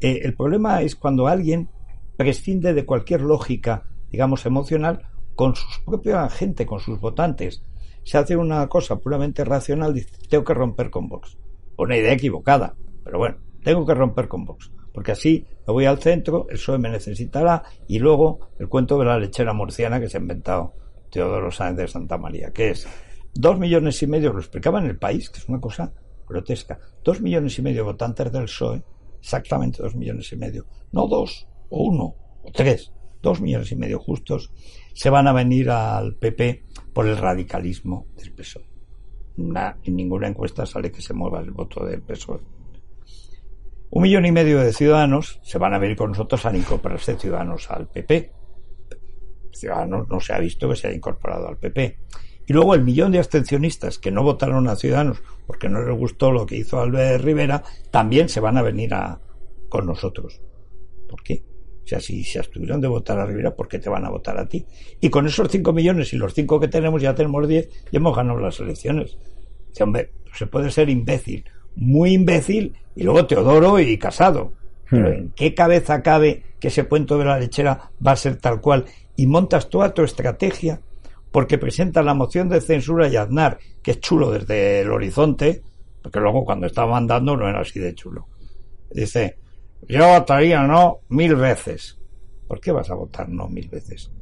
[0.00, 1.68] Eh, el problema es cuando alguien
[2.16, 5.02] prescinde de cualquier lógica, digamos, emocional,
[5.34, 7.62] con su propia gente, con sus votantes.
[8.04, 11.36] Se hace una cosa puramente racional, dice, tengo que romper con Vox.
[11.76, 14.70] Una idea equivocada, pero bueno, tengo que romper con Vox.
[14.92, 19.06] porque así me voy al centro, el PSOE me necesitará y luego el cuento de
[19.06, 20.74] la lechera murciana que se ha inventado
[21.10, 22.86] Teodoro Sáenz de Santa María, que es
[23.34, 25.92] dos millones y medio, lo explicaba en el país, que es una cosa
[26.28, 28.82] grotesca, dos millones y medio votantes del PSOE,
[29.20, 33.98] exactamente dos millones y medio, no dos, o uno, o tres, dos millones y medio
[33.98, 34.52] justos,
[34.92, 38.68] se van a venir al PP por el radicalismo del PSOE.
[39.36, 42.40] en ninguna encuesta sale que se mueva el voto del PSOE.
[43.90, 47.70] Un millón y medio de ciudadanos se van a venir con nosotros a incorporarse ciudadanos
[47.70, 48.32] al PP.
[49.52, 51.98] Ciudadanos no se ha visto que se haya incorporado al PP.
[52.46, 56.30] Y luego el millón de abstencionistas que no votaron a Ciudadanos porque no les gustó
[56.30, 59.20] lo que hizo Albert Rivera, también se van a venir a,
[59.68, 60.40] con nosotros.
[61.08, 61.44] ¿Por qué?
[61.84, 64.38] O sea, si se abstuvieron de votar a Rivera, ¿por qué te van a votar
[64.38, 64.66] a ti?
[65.00, 68.16] Y con esos 5 millones y los 5 que tenemos, ya tenemos 10 y hemos
[68.16, 69.18] ganado las elecciones.
[69.68, 71.44] Dice, hombre, se puede ser imbécil,
[71.76, 74.52] muy imbécil, y luego Teodoro y Casado.
[74.88, 75.12] Pero hmm.
[75.12, 78.84] ¿en qué cabeza cabe que ese puente de la lechera va a ser tal cual?
[79.16, 80.80] Y montas toda tu estrategia
[81.34, 85.62] porque presenta la moción de censura y Aznar, que es chulo desde el horizonte,
[86.00, 88.28] porque luego cuando estaba mandando no era así de chulo.
[88.92, 89.38] Dice,
[89.88, 91.98] yo votaría no mil veces.
[92.46, 94.12] ¿Por qué vas a votar no mil veces?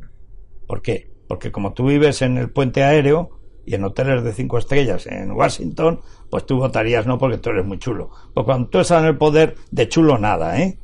[0.66, 1.10] ¿Por qué?
[1.28, 3.30] Porque como tú vives en el puente aéreo
[3.66, 6.00] y en hoteles de cinco estrellas en Washington,
[6.32, 8.08] pues tú votarías no porque tú eres muy chulo.
[8.32, 10.78] Porque cuando tú estás en el poder, de chulo nada, ¿eh?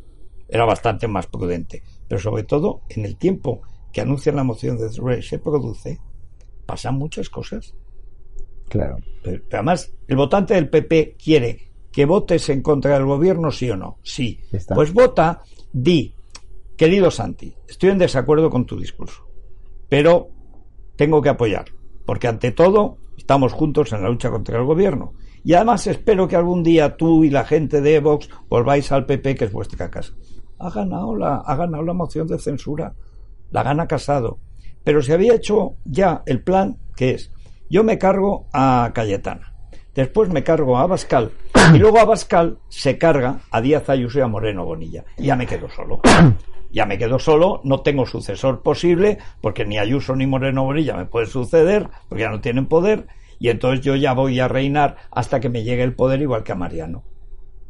[0.47, 1.83] Era bastante más prudente.
[2.07, 6.01] Pero sobre todo, en el tiempo que anuncia la moción de censura se produce,
[6.67, 7.75] pasan muchas cosas.
[8.69, 8.99] Claro.
[9.23, 13.77] pero además, el votante del PP quiere que votes en contra del gobierno, sí o
[13.77, 13.97] no.
[14.03, 14.41] Sí.
[14.75, 15.41] Pues vota,
[15.73, 16.15] di,
[16.77, 19.27] querido Santi, estoy en desacuerdo con tu discurso,
[19.89, 20.29] pero
[20.97, 21.65] tengo que apoyar,
[22.05, 25.15] porque ante todo estamos juntos en la lucha contra el gobierno.
[25.45, 29.35] Y además espero que algún día tú y la gente de Vox volváis al PP,
[29.35, 30.13] que es vuestra casa.
[30.59, 32.95] Ha ganado la, ha ganado la moción de censura,
[33.51, 34.39] la gana Casado.
[34.85, 37.33] Pero se había hecho ya el plan que es,
[37.69, 39.49] yo me cargo a Cayetana
[39.99, 41.33] Después me cargo a Abascal
[41.75, 45.05] y luego Abascal se carga a Díaz Ayuso y a Moreno Bonilla.
[45.17, 46.01] Y ya me quedo solo.
[46.71, 51.07] Ya me quedo solo, no tengo sucesor posible, porque ni Ayuso ni Moreno Bonilla me
[51.07, 53.07] pueden suceder, porque ya no tienen poder,
[53.39, 56.53] y entonces yo ya voy a reinar hasta que me llegue el poder igual que
[56.53, 57.05] a Mariano.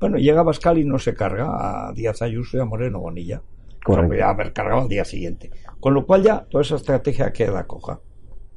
[0.01, 3.43] Bueno, llega Abascal y no se carga a Díaz Ayuso y a Moreno Bonilla.
[3.85, 4.09] Correcto.
[4.09, 5.51] Voy a haber cargado al día siguiente.
[5.81, 8.01] Con lo cual ya toda esa estrategia queda coja.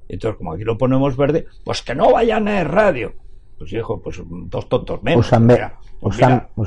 [0.08, 3.14] Entonces, como aquí lo ponemos verde, pues que no vayan a radio
[3.62, 5.28] pues hijo, pues dos tontos menos.
[5.28, 5.34] Os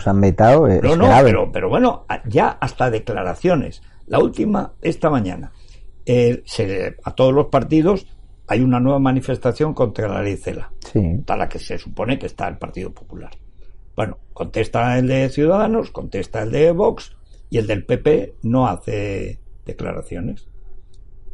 [0.07, 0.69] han, vetado.
[0.69, 3.83] Eh, no, no, pero, pero bueno, ya hasta declaraciones.
[4.07, 5.51] La última, esta mañana,
[6.07, 6.45] eh,
[7.03, 8.07] a todos los partidos
[8.47, 11.23] hay una nueva manifestación contra la ley CELA, sí.
[11.27, 13.31] a la que se supone que está el Partido Popular.
[13.97, 17.17] Bueno, contesta el de Ciudadanos, contesta el de Vox
[17.49, 20.49] y el del PP no hace declaraciones.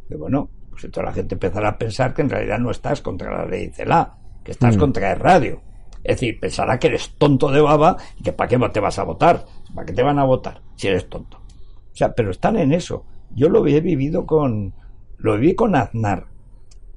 [0.09, 3.35] Y bueno, pues entonces la gente empezará a pensar que en realidad no estás contra
[3.35, 4.79] la ley CELA, que estás mm.
[4.79, 5.61] contra el radio.
[6.03, 9.03] Es decir, pensará que eres tonto de baba y que para qué te vas a
[9.03, 11.37] votar, para qué te van a votar si eres tonto.
[11.37, 13.05] O sea, pero están en eso.
[13.31, 14.73] Yo lo he vivido con,
[15.17, 16.25] lo viví con Aznar.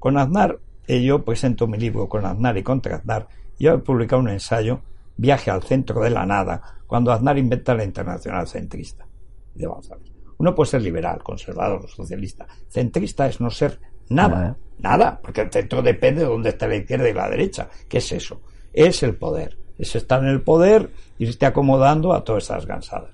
[0.05, 3.27] Con Aznar, yo presento mi libro con Aznar y contra Aznar.
[3.59, 4.83] Yo he publicado un ensayo,
[5.17, 9.07] Viaje al centro de la nada, cuando Aznar inventa la internacional centrista.
[9.55, 10.13] vamos a ver.
[10.37, 12.47] Uno puede ser liberal, conservador, socialista.
[12.69, 14.59] Centrista es no ser nada.
[14.79, 17.71] Nada, porque el centro depende de dónde está la izquierda y la derecha.
[17.89, 18.43] ¿Qué es eso?
[18.75, 19.57] Es el poder.
[19.79, 23.13] Es estar en el poder y se esté acomodando a todas esas gansadas.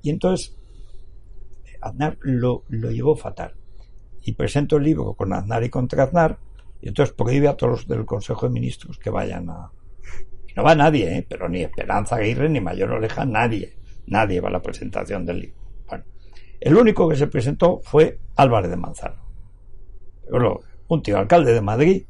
[0.00, 0.56] Y entonces,
[1.82, 3.52] Aznar lo, lo llevó fatal.
[4.24, 6.38] Y presento el libro con Aznar y contra Aznar,
[6.80, 9.70] y entonces prohíbe a todos los del Consejo de Ministros que vayan a.
[10.56, 11.26] no va nadie, ¿eh?
[11.28, 13.76] pero ni Esperanza Aguirre ni Mayor Oleja, nadie.
[14.06, 15.56] Nadie va a la presentación del libro.
[15.88, 16.04] Bueno,
[16.60, 19.22] el único que se presentó fue Álvarez de Manzano.
[20.88, 22.02] Un tío alcalde de Madrid,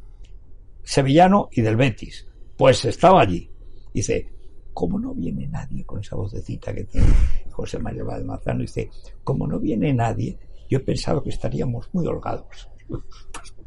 [0.83, 2.27] sevillano y del Betis.
[2.57, 3.51] Pues estaba allí.
[3.93, 4.27] Dice,
[4.73, 7.09] ¿cómo no viene nadie con esa vocecita que tiene
[7.51, 8.61] José María Manzano?
[8.61, 8.91] Dice,
[9.23, 10.39] como no viene nadie,
[10.73, 12.69] yo he pensado que estaríamos muy holgados.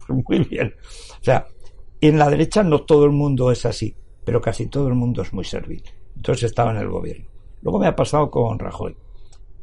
[0.08, 0.72] Pues muy bien.
[1.20, 1.48] O sea,
[2.00, 5.34] en la derecha no todo el mundo es así, pero casi todo el mundo es
[5.34, 5.84] muy servil.
[6.15, 7.26] Entonces estaba en el gobierno.
[7.63, 8.96] Luego me ha pasado con Rajoy.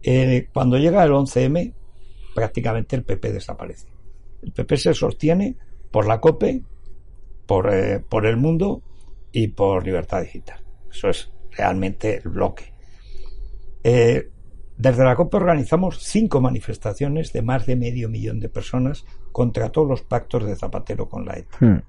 [0.02, 1.72] Eh, cuando llega el 11M,
[2.34, 3.86] prácticamente el PP desaparece.
[4.42, 5.56] El PP se sostiene
[5.92, 6.62] por la COPE,
[7.46, 8.82] por, eh, por el mundo
[9.30, 10.60] y por libertad digital.
[10.90, 12.74] Eso es realmente el bloque.
[13.84, 14.28] Eh,
[14.82, 19.88] desde la COPE organizamos cinco manifestaciones de más de medio millón de personas contra todos
[19.88, 21.56] los pactos de Zapatero con la ETA.
[21.60, 21.82] Hmm.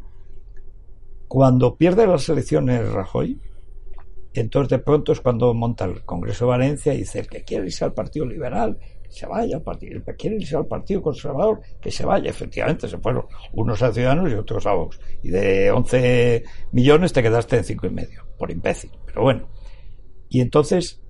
[1.27, 3.41] Cuando pierde las elecciones Rajoy,
[4.35, 7.65] Entonces de pronto es cuando monta el Congreso de Valencia y dice, el que quiere
[7.65, 11.01] irse al Partido Liberal, que se vaya al partido, el que quiere irse al Partido
[11.01, 12.29] Conservador, que se vaya.
[12.29, 14.99] Efectivamente, se fueron unos a Ciudadanos y otros a Vox.
[15.23, 18.91] Y de 11 millones te quedaste en cinco y medio, por imbécil.
[19.07, 19.49] Pero bueno.
[20.29, 21.02] Y entonces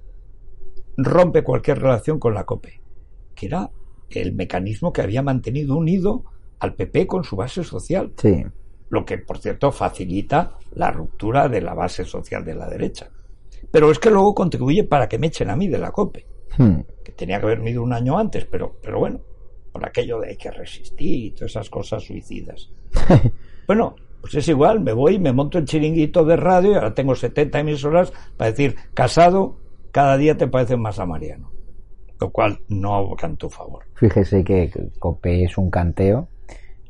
[0.98, 2.82] rompe cualquier relación con la COPE,
[3.36, 3.70] que era
[4.10, 6.24] el mecanismo que había mantenido unido
[6.60, 8.14] al PP con su base social.
[8.18, 8.44] Sí.
[8.90, 13.10] Lo que, por cierto, facilita la ruptura de la base social de la derecha.
[13.72, 16.28] Pero es que luego contribuye para que me echen a mí de la COPE,
[16.58, 16.82] Hmm.
[17.04, 19.22] que tenía que haber ido un año antes, pero, pero bueno,
[19.72, 22.70] por aquello de hay que resistir y todas esas cosas suicidas.
[23.68, 27.16] bueno, pues es igual, me voy, me monto el chiringuito de radio y ahora tengo
[27.16, 29.58] 70 emisoras para decir, casado,
[29.94, 31.52] cada día te pareces más a Mariano.
[32.20, 33.84] Lo cual no aboca en tu favor.
[33.96, 36.28] Fíjese que COPE es un canteo.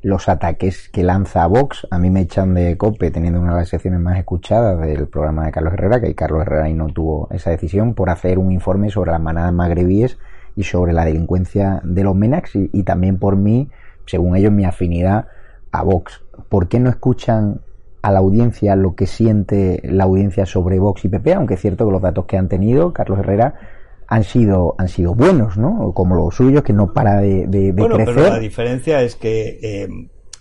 [0.01, 3.69] Los ataques que lanza Vox, a mí me echan de COPE teniendo una de las
[3.69, 7.93] secciones más escuchadas del programa de Carlos Herrera, que Carlos Herrera no tuvo esa decisión,
[7.93, 10.17] por hacer un informe sobre las manadas magrebíes
[10.55, 13.69] y sobre la delincuencia de los MENAX y, y también por mí,
[14.05, 15.27] según ellos, mi afinidad
[15.71, 16.23] a Vox.
[16.47, 17.61] ¿Por qué no escuchan
[18.03, 21.33] a la audiencia lo que siente la audiencia sobre Vox y PP?
[21.33, 23.55] Aunque es cierto que los datos que han tenido Carlos Herrera
[24.07, 25.91] han sido han sido buenos, ¿no?
[25.93, 28.13] Como los suyos, que no para de, de- de Bueno, crecer.
[28.15, 29.87] pero la diferencia es que, eh,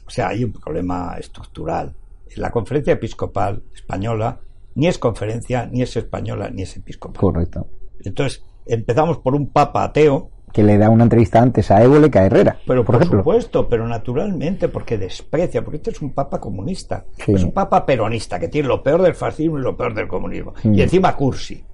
[0.07, 1.95] o sea, hay un problema estructural.
[2.37, 4.41] La conferencia episcopal española
[4.75, 7.21] ni es conferencia, ni es española, ni es episcopal.
[7.21, 7.67] Correcto.
[8.05, 12.19] Entonces, empezamos por un papa ateo, Que le da una entrevista antes a Évole que
[12.19, 13.21] a Herrera, pero por, por, ejemplo.
[13.21, 17.33] supuesto, pero naturalmente, porque desprecia, porque este es un papa comunista, Sí.
[17.33, 20.55] es un papa peronista, que tiene lo peor del fascismo y lo peor del comunismo.
[20.63, 20.75] Mm.
[20.75, 21.65] Y encima cursi.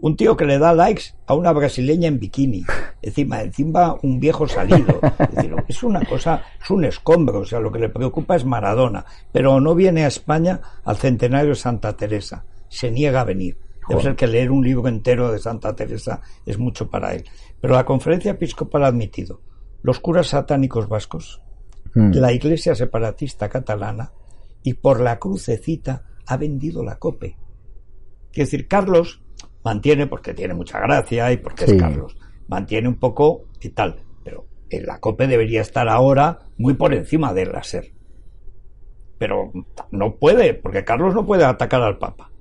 [0.00, 2.64] Un tío que le da likes a una brasileña en bikini.
[3.02, 4.98] Encima, encima un viejo salido.
[5.16, 7.38] Es, decir, es una cosa, es un escombro.
[7.38, 9.04] O sea, lo que le preocupa es Maradona.
[9.30, 12.44] Pero no viene a España al centenario de Santa Teresa.
[12.68, 13.56] Se niega a venir.
[13.88, 17.24] Debe ser que leer un libro entero de Santa Teresa es mucho para él.
[17.60, 19.40] Pero la conferencia episcopal ha admitido
[19.82, 21.42] los curas satánicos vascos,
[21.94, 22.12] Mm.
[22.14, 24.12] la iglesia separatista catalana
[24.62, 27.36] y por la crucecita ha vendido la cope.
[28.32, 29.20] Quiero decir, Carlos
[29.62, 31.72] mantiene, porque tiene mucha gracia y porque Sí.
[31.76, 32.16] es Carlos,
[32.48, 37.34] mantiene un poco y tal, pero en la cope debería estar ahora muy por encima
[37.34, 37.92] del láser.
[39.18, 39.52] Pero
[39.90, 42.31] no puede, porque Carlos no puede atacar al Papa.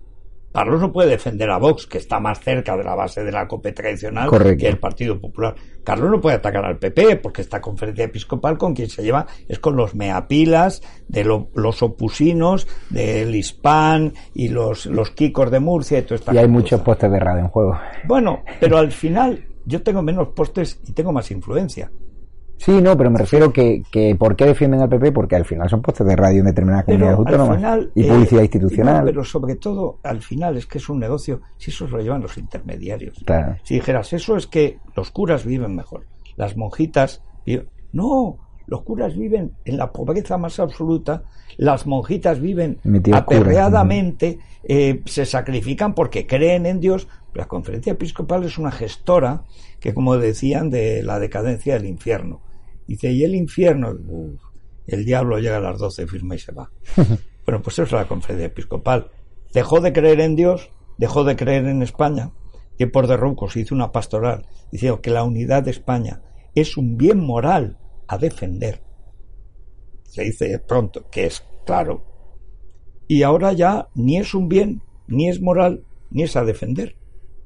[0.53, 3.47] Carlos no puede defender a Vox, que está más cerca de la base de la
[3.47, 4.61] COPE tradicional Correcto.
[4.61, 5.55] que el Partido Popular.
[5.83, 9.59] Carlos no puede atacar al PP, porque esta conferencia episcopal con quien se lleva es
[9.59, 15.99] con los meapilas, de lo- los opusinos, del Hispan y los, los Kikos de Murcia
[15.99, 17.79] y todo Y hay muchos postes de radio en juego.
[18.07, 21.89] Bueno, pero al final yo tengo menos postes y tengo más influencia.
[22.63, 25.13] Sí, no, pero me refiero que, que ¿por qué defienden al PP?
[25.13, 28.41] Porque al final son postes de radio en determinadas comunidades autónomas final, y eh, publicidad
[28.43, 28.99] institucional.
[28.99, 32.01] no, pero sobre todo, al final es que es un negocio, si eso se lo
[32.03, 33.19] llevan los intermediarios.
[33.25, 33.55] Claro.
[33.63, 37.67] Si dijeras, eso es que los curas viven mejor, las monjitas viven...
[37.93, 41.23] No, los curas viven en la pobreza más absoluta,
[41.57, 42.77] las monjitas viven
[43.11, 47.07] aperreadamente, eh, se sacrifican porque creen en Dios.
[47.33, 49.45] La conferencia episcopal es una gestora
[49.79, 52.39] que, como decían, de la decadencia del infierno.
[52.87, 54.41] Dice, y el infierno, Uf,
[54.87, 56.71] el diablo llega a las 12, firma y se va.
[57.45, 59.11] bueno, pues eso es la conferencia episcopal.
[59.53, 62.31] Dejó de creer en Dios, dejó de creer en España,
[62.77, 66.21] que por derrocos hizo una pastoral diciendo que la unidad de España
[66.55, 68.81] es un bien moral a defender.
[70.03, 72.05] Se dice pronto, que es claro.
[73.07, 76.95] Y ahora ya ni es un bien, ni es moral, ni es a defender.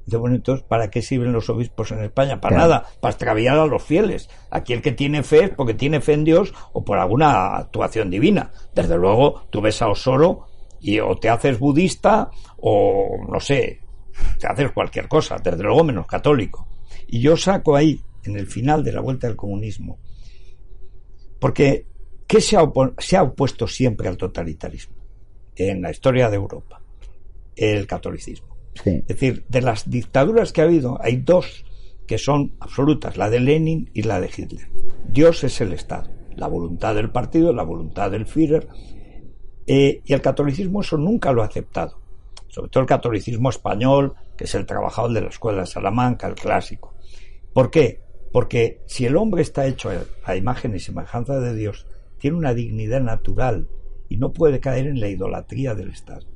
[0.06, 2.40] Dice, bueno, entonces, ¿para qué sirven los obispos en España?
[2.40, 2.68] Para Claro.
[2.70, 4.30] nada, para extraviar a los fieles.
[4.50, 8.08] Aquí el que tiene fe es porque tiene fe en Dios o por alguna actuación
[8.08, 8.52] divina.
[8.72, 10.46] Desde luego, tú ves a Osoro
[10.80, 13.80] y o te haces budista o, no sé,
[14.38, 16.68] te haces cualquier cosa, desde luego menos católico.
[17.08, 19.98] Y yo saco ahí, en el final de la vuelta del comunismo,
[21.40, 21.86] porque
[22.26, 24.96] ¿qué se ha, opo- se ha opuesto siempre al totalitarismo
[25.56, 26.80] en la historia de Europa?
[27.56, 28.55] El catolicismo.
[28.84, 31.64] Es decir, de las dictaduras que ha habido, hay dos
[32.06, 34.68] que son absolutas, la de Lenin y la de Hitler.
[35.08, 38.68] Dios es el Estado, la voluntad del partido, la voluntad del Führer,
[39.66, 42.00] eh, y el catolicismo eso nunca lo ha aceptado.
[42.48, 46.34] Sobre todo el catolicismo español, que es el trabajador de la escuela de Salamanca, el
[46.34, 46.94] clásico.
[47.52, 48.00] ¿Por qué?
[48.32, 51.86] Porque si el hombre está hecho a- a imagen y semejanza de Dios,
[52.18, 53.68] tiene una dignidad natural
[54.08, 56.26] y no puede caer en la idolatría del Estado.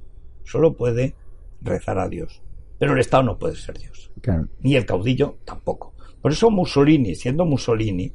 [0.44, 1.14] Solo puede
[1.62, 2.42] rezar a Dios.
[2.78, 4.48] Pero el Estado no puede ser Dios Claro.
[4.60, 5.94] ni el caudillo tampoco.
[6.20, 8.12] Por eso Mussolini, siendo Mussolini,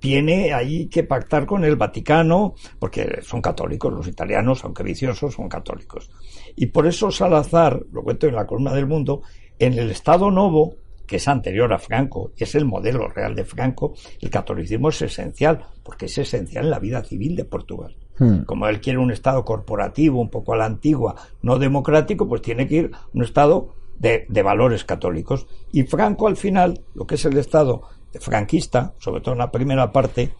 [0.00, 5.48] tiene ahí que pactar con el Vaticano, porque son católicos, los italianos, aunque viciosos, son
[5.48, 6.10] católicos.
[6.56, 9.22] Y por eso Salazar, lo cuento en la columna del mundo,
[9.58, 10.74] en el Estado Novo,
[11.06, 15.64] que es anterior a Franco, es el modelo real de Franco, el catolicismo es esencial,
[15.84, 17.96] porque es esencial en la vida civil de Portugal.
[18.18, 18.44] Hmm.
[18.44, 22.66] Como él quiere un Estado corporativo, un poco a la antigua, no democrático, pues tiene
[22.66, 25.46] que ir un Estado de, de valores católicos.
[25.72, 27.82] Y Franco, al final, lo que es el Estado
[28.20, 30.30] franquista, sobre todo en la primera parte,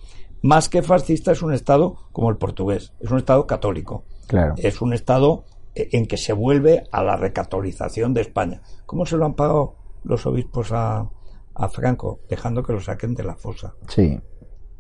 [0.43, 4.05] más que fascista, es un Estado como el portugués, es un Estado católico.
[4.27, 4.55] Claro.
[4.57, 8.63] Es un Estado eh, en que se vuelve a la recatolización de España.
[8.87, 11.09] ¿Cómo se lo han pagado los obispos a,
[11.55, 12.21] a Franco?
[12.29, 14.19] Dejando que lo saquen de la fosa Sí.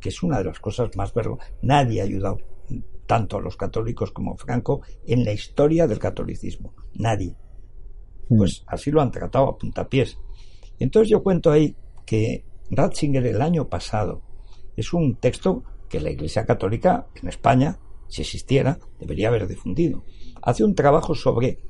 [0.00, 1.52] que es una de las cosas más vergonzosas.
[1.62, 2.38] Nadie ha ayudado
[3.06, 6.74] tanto a los católicos como Franco en la historia del catolicismo.
[6.94, 7.36] Nadie.
[8.28, 10.18] Pues así lo han tratado a puntapiés.
[10.78, 14.22] Entonces yo cuento ahí que Ratzinger el año pasado
[14.76, 17.78] es un texto que la Iglesia Católica en España,
[18.08, 20.04] si existiera, debería haber difundido.
[20.42, 21.60] Hace un trabajo sobre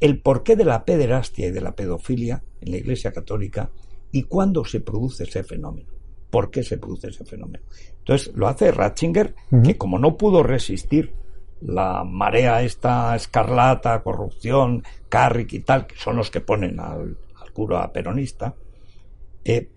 [0.00, 3.70] el porqué de la pederastia y de la pedofilia en la Iglesia Católica
[4.10, 5.93] y cuándo se produce ese fenómeno.
[6.34, 7.62] ¿Por qué se produce ese fenómeno?
[7.96, 11.14] Entonces lo hace Ratzinger, que como no pudo resistir
[11.60, 17.52] la marea esta escarlata, corrupción, Carrick y tal, que son los que ponen al, al
[17.52, 18.52] cura peronista,
[19.44, 19.70] eh,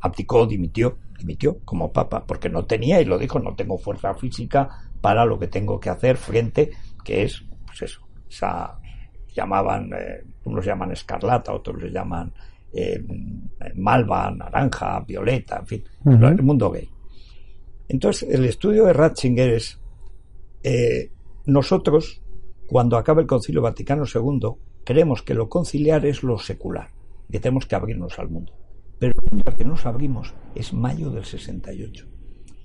[0.00, 4.68] abdicó, dimitió, dimitió como papa, porque no tenía, y lo dijo, no tengo fuerza física
[5.00, 6.72] para lo que tengo que hacer frente,
[7.04, 8.80] que es, pues eso, esa,
[9.32, 12.32] llamaban, eh, unos llaman escarlata, otros le llaman
[12.74, 13.02] eh,
[13.76, 16.88] malva, naranja, violeta, en fin, el mundo gay.
[17.88, 19.80] Entonces, el estudio de Ratzinger es,
[20.62, 21.10] eh,
[21.46, 22.22] nosotros,
[22.66, 26.90] cuando acaba el Concilio Vaticano II, creemos que lo conciliar es lo secular,
[27.30, 28.52] que tenemos que abrirnos al mundo.
[28.98, 32.06] Pero el mundo que nos abrimos es mayo del 68.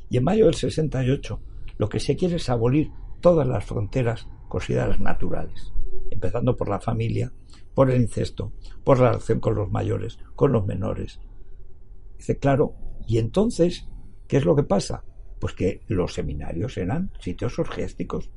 [0.09, 1.39] Y en mayo del 68
[1.77, 2.91] lo que se quiere es abolir
[3.21, 5.71] todas las fronteras consideradas naturales,
[6.11, 7.31] empezando por la familia,
[7.79, 8.51] por el incesto,
[8.83, 11.21] por la relación con los mayores, con los menores.
[12.17, 12.75] Dice, claro,
[13.07, 13.87] y entonces,
[14.27, 15.05] ¿qué es lo que pasa?
[15.39, 18.31] Pues que los seminarios eran sitios orgiásticos.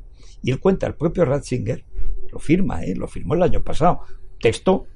[0.45, 1.85] Y él cuenta, el propio Ratzinger,
[2.31, 2.95] lo firma, ¿eh?
[2.95, 4.03] lo firmó el año pasado,
[4.39, 4.87] texto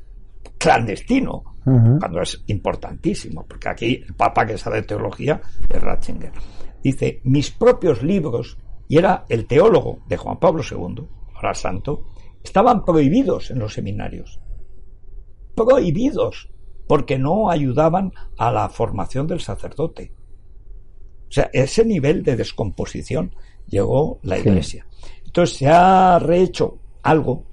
[0.56, 6.30] clandestino, cuando es importantísimo, porque aquí el Papa que sabe teología es Ratzinger.
[6.84, 12.04] Dice, mis propios libros, y era el teólogo de Juan Pablo II, ahora santo,
[12.46, 14.40] estaban prohibidos en los seminarios.
[15.54, 16.48] Prohibidos,
[16.86, 20.12] porque no ayudaban a la formación del sacerdote.
[21.28, 23.34] O sea, ese nivel de descomposición
[23.66, 24.42] llegó la Sí.
[24.48, 24.86] Iglesia.
[25.24, 27.44] Entonces se ha rehecho algo,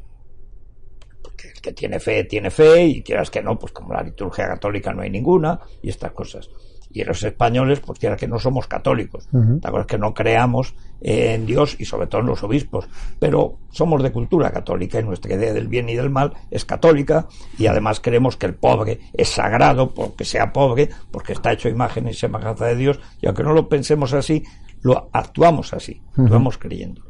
[1.24, 4.48] porque el que tiene fe, tiene fe, y quieras que no, pues como la liturgia
[4.48, 6.50] católica no hay ninguna, y estas cosas.
[6.94, 9.28] Y los españoles, pues quieras que no somos católicos.
[9.32, 9.88] ¿te acuerdas?
[9.88, 12.88] que no creamos en Dios y sobre todo en los obispos,
[13.20, 17.28] pero somos de cultura católica y nuestra idea del bien y del mal es católica
[17.58, 22.08] y además creemos que el pobre es sagrado porque sea pobre, porque está hecho imagen
[22.08, 24.44] y semejanza de Dios y aunque no lo pensemos así,
[24.82, 27.04] lo actuamos así, lo vamos creyendo.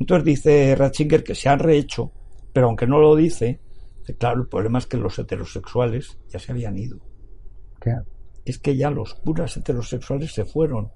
[0.00, 2.12] Entonces dice Ratzinger que se han rehecho,
[2.52, 3.60] pero aunque no lo dice,
[4.18, 6.98] claro, el problema es que los heterosexuales ya se habían ido.
[7.78, 8.06] Claro.
[8.48, 10.90] Es que ya los curas heterosexuales se fueron.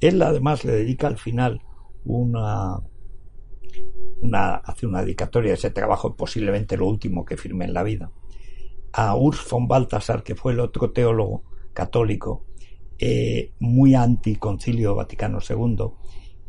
[0.00, 1.62] Él además le dedica al final
[2.04, 2.76] una,
[4.20, 8.12] una hace una dedicatoria de ese trabajo, posiblemente lo último que firme en la vida,
[8.92, 12.44] a Urs von Balthasar, que fue el otro teólogo católico
[12.98, 15.76] eh, muy anti-concilio Vaticano II,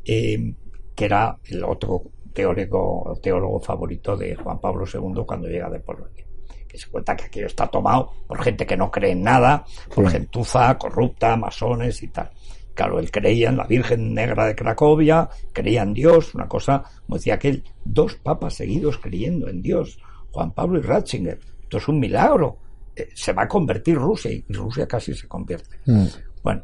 [0.04, 0.56] eh,
[0.94, 6.29] que era el otro teólogo favorito de Juan Pablo II cuando llega de Polonia.
[6.70, 10.06] Que se cuenta que aquello está tomado por gente que no cree en nada, por
[10.06, 10.12] Sí.
[10.12, 12.30] gentuza, corrupta, masones y tal.
[12.76, 17.18] Claro, él creía en la Virgen Negra de Cracovia, creía en Dios, una cosa, como
[17.18, 20.00] decía aquel, dos papas seguidos creyendo en Dios,
[20.32, 21.40] Juan Pablo y Ratzinger.
[21.64, 22.58] Esto es un milagro.
[22.96, 25.78] Eh, se va a convertir Rusia y Rusia casi se convierte.
[25.88, 26.06] Mm.
[26.44, 26.64] Bueno,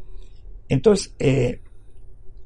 [0.70, 1.62] entonces, eh,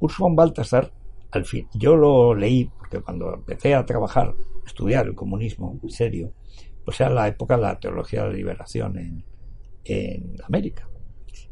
[0.00, 0.90] Urs von Balthasar,
[1.30, 5.90] al fin, yo lo leí porque cuando empecé a trabajar, a estudiar el comunismo en
[5.90, 6.32] serio,
[6.84, 9.24] pues era la época de la teología de la liberación en,
[9.84, 10.88] en América,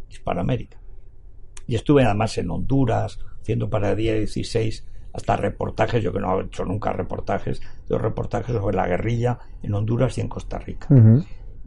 [0.08, 0.80] Hispanoamérica.
[1.66, 6.40] Y estuve además en Honduras, haciendo para el día 16 hasta reportajes, yo que no
[6.40, 10.86] he hecho nunca reportajes, los reportajes sobre la guerrilla en Honduras y en Costa Rica.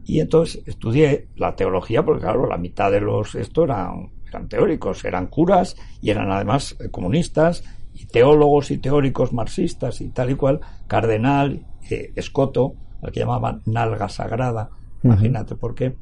[0.04, 5.04] Y entonces estudié la teología, porque claro, la mitad de los esto eran, eran teóricos,
[5.04, 7.62] eran curas y eran además eh, comunistas
[7.94, 13.62] y teólogos y teóricos marxistas y tal y cual, cardenal, eh, escoto, al que llamaban
[13.66, 14.70] nalga sagrada,
[15.02, 15.96] imagínate por qué.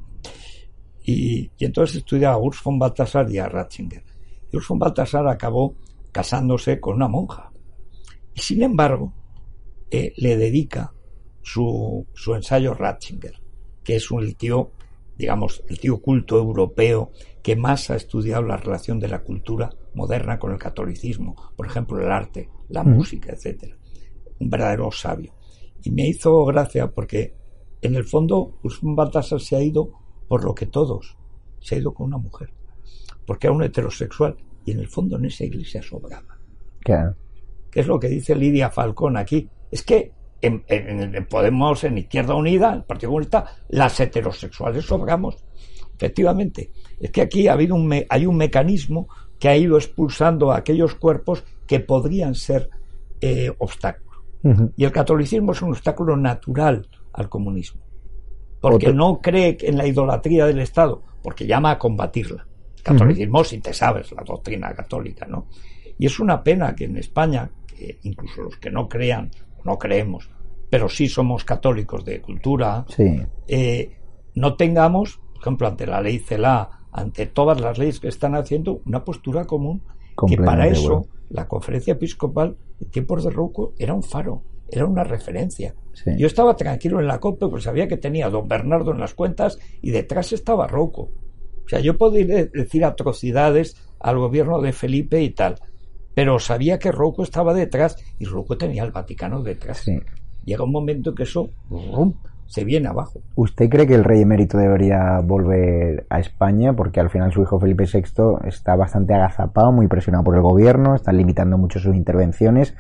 [1.05, 4.05] Y, y entonces estudia a Urs von Balthasar y a Ratzinger.
[4.53, 5.75] Y Urs von Balthasar acabó
[6.13, 7.51] casándose con una monja.
[8.35, 9.13] Y sin embargo,
[9.91, 10.93] eh, le dedica
[11.43, 13.41] su, su ensayo Ratzinger,
[13.83, 14.73] que es un tío,
[15.17, 17.11] digamos, el tío culto europeo
[17.43, 21.99] que más ha estudiado la relación de la cultura moderna con el catolicismo, por ejemplo,
[21.99, 23.77] el arte, la música, etcétera.
[24.39, 25.35] Un verdadero sabio.
[25.83, 27.35] Y me hizo gracia porque,
[27.83, 29.91] en el fondo, Usman Baltasar se ha ido
[30.29, 31.17] por lo que todos,
[31.61, 32.53] se ha ido con una mujer,
[33.27, 36.39] porque era un heterosexual y en el fondo en esa iglesia sobraba.
[36.81, 37.17] Claro.
[37.71, 39.49] ¿Qué es lo que dice Lidia Falcón aquí?
[39.71, 40.13] Es que
[40.43, 45.37] en, en- en Podemos, en Izquierda Unida, el Partido Comunista, las heterosexuales sobramos.
[45.95, 49.09] Efectivamente, es que aquí ha habido un me- hay un mecanismo
[49.39, 52.69] que ha ido expulsando a aquellos cuerpos que podrían ser
[53.21, 54.10] eh, obstáculos.
[54.77, 57.83] Y el catolicismo es un obstáculo natural al comunismo.
[58.61, 62.47] Porque no cree en la idolatría del Estado, porque llama a combatirla.
[62.77, 65.47] El catolicismo, si te sabes, la doctrina católica, ¿no?
[65.99, 69.31] Y es una pena que en España, que incluso los que no crean,
[69.65, 70.31] no creemos,
[70.71, 73.21] pero sí somos católicos de cultura, Sí.
[73.49, 73.99] eh,
[74.35, 78.81] no tengamos, por ejemplo, ante la ley CELA, ante todas las leyes que están haciendo,
[78.87, 79.83] una postura común,
[80.27, 85.05] que para eso la conferencia episcopal en tiempos de Rouco era un faro, era una
[85.05, 85.75] referencia.
[85.93, 86.13] Sí.
[86.19, 89.15] Yo estaba tranquilo en la COPE porque sabía que tenía a don Bernardo en las
[89.15, 91.11] cuentas y detrás estaba Rouco.
[91.65, 95.57] O sea, yo podría decir atrocidades al gobierno de Felipe y tal,
[96.15, 99.79] pero sabía que Rouco estaba detrás y Rouco tenía el Vaticano detrás.
[99.79, 99.99] Sí.
[100.45, 102.15] Llega un momento que eso ¡rum!
[102.51, 103.23] Se viene abajo.
[103.37, 106.73] ¿Usted cree que el rey emérito debería volver a España?
[106.75, 108.03] Porque al final su hijo Felipe VI
[108.45, 112.75] está bastante agazapado, muy presionado por el gobierno, están limitando mucho sus intervenciones,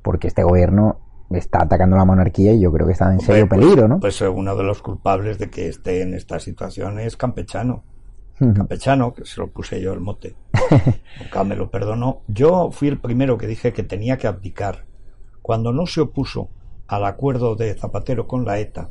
[0.00, 0.98] porque este gobierno
[1.30, 4.00] está atacando la monarquía y yo creo que está en serio Hombre, peligro, ¿no?
[4.00, 7.84] Pues eh, uno de los culpables de que esté en esta situación es Campechano.
[8.38, 10.34] Campechano, que se lo puse yo el mote.
[11.20, 12.22] Nunca me lo perdonó.
[12.28, 14.86] Yo fui el primero que dije que tenía que abdicar.
[15.42, 16.48] Cuando no se opuso
[16.88, 18.88] al acuerdo de Zapatero con la ETA,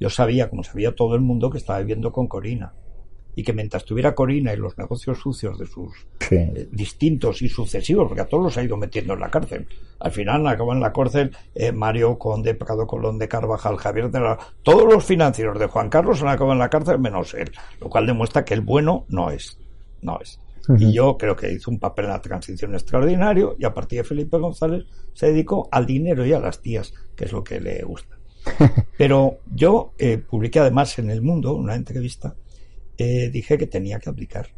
[0.00, 2.72] yo sabía, como sabía todo el mundo, que estaba viviendo con Corina.
[3.36, 5.90] Y que mientras tuviera Corina y los negocios sucios de sus
[6.20, 6.36] Sí.
[6.36, 9.66] eh, distintos y sucesivos, porque a todos los ha ido metiendo en la cárcel.
[9.98, 14.20] Al final acabó en la cárcel eh, Mario Conde, Prado Colón de Carvajal, Javier de
[14.20, 14.38] la...
[14.62, 18.06] Todos los financieros de Juan Carlos han acabado en la cárcel menos él, lo cual
[18.06, 19.58] demuestra que el bueno no es.
[20.00, 20.38] No es.
[20.78, 24.04] Y yo creo que hizo un papel en la transición extraordinario y a partir de
[24.04, 27.82] Felipe González se dedicó al dinero y a las tías, que es lo que le
[27.82, 28.13] gusta.
[28.98, 32.34] Pero yo eh, publiqué además en El Mundo una entrevista,
[32.96, 34.48] eh, dije que tenía que aplicar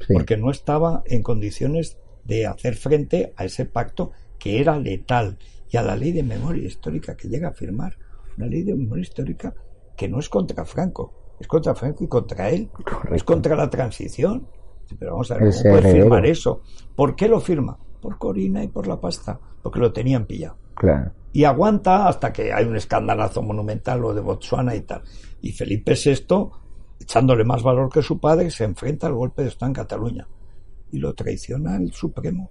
[0.00, 0.12] Sí.
[0.12, 5.38] porque no estaba en condiciones de hacer frente a ese pacto que era letal
[5.70, 7.96] y a la ley de memoria histórica que llega a firmar.
[8.36, 9.54] Una ley de memoria histórica
[9.96, 12.68] que no es contra Franco, es contra Franco y contra él,
[13.12, 14.46] es contra la transición.
[14.98, 16.62] Pero vamos a ver, ¿cómo puede firmar eso?
[16.94, 17.78] ¿Por qué lo firma?
[18.00, 20.56] Por Corina y por la pasta, porque lo tenían pillado
[21.32, 25.02] Y aguanta hasta que hay un escandalazo monumental lo de Botsuana y tal.
[25.40, 26.50] Y Felipe VI,
[27.00, 30.28] echándole más valor que su padre, se enfrenta al golpe de Estado en Cataluña
[30.94, 32.50] y lo traiciona el Supremo,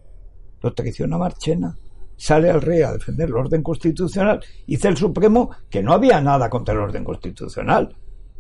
[0.62, 1.78] lo traiciona Marchena.
[2.16, 4.44] Sale al rey a defender el orden constitucional.
[4.68, 7.96] Dice el Supremo que no había nada contra el orden constitucional,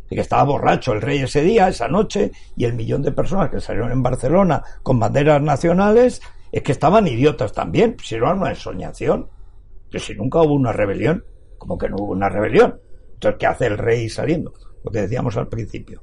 [0.10, 3.50] y que estaba borracho el rey ese día, esa noche, y el millón de personas
[3.50, 6.22] que salieron en Barcelona con banderas nacionales,
[6.52, 9.30] es que estaban idiotas también, si no era una ensoñación
[9.94, 11.24] que si nunca hubo una rebelión,
[11.60, 12.80] como que no hubo una rebelión.
[13.14, 14.52] Entonces, ¿qué hace el rey saliendo?
[14.84, 16.02] Lo que decíamos al principio.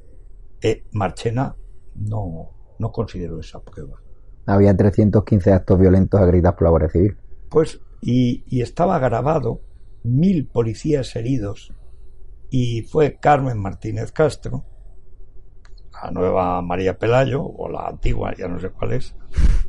[0.62, 1.56] Eh, Marchena
[1.96, 4.00] no, no consideró esa prueba.
[4.46, 7.16] Había 315 actos violentos a gritas por la Guardia Civil.
[7.48, 9.60] Pues, y, y estaba grabado
[10.04, 11.74] mil policías heridos
[12.48, 14.66] y fue Carmen Martínez Castro,
[16.00, 19.16] la nueva María Pelayo, o la antigua, ya no sé cuál es,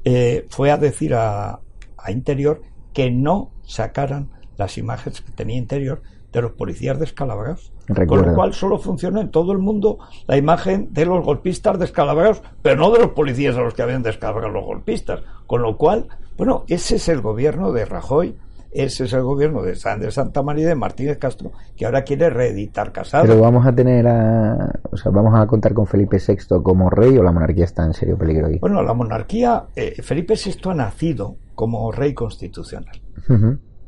[0.03, 1.59] eh, fue a decir a,
[1.97, 2.61] a Interior
[2.93, 7.71] que no sacaran las imágenes que tenía Interior de los policías descalabrados.
[8.07, 12.41] Con lo cual solo funciona en todo el mundo la imagen de los golpistas descalabrados,
[12.61, 15.21] pero no de los policías a los que habían descalabrado los golpistas.
[15.45, 18.37] Con lo cual, bueno, ese es el gobierno de Rajoy,
[18.71, 22.03] ese es el gobierno de, San, de Santa María y de Martínez Castro, que ahora
[22.03, 23.25] quiere reeditar Casado.
[23.25, 24.79] Pero vamos a tener a...
[24.89, 27.93] O sea, vamos a contar con Felipe VI como rey o la monarquía está en
[27.93, 28.59] serio peligro aquí.
[28.59, 33.01] Bueno, la monarquía, eh, Felipe VI ha nacido como rey constitucional.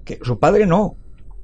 [0.03, 0.95] Que su padre no.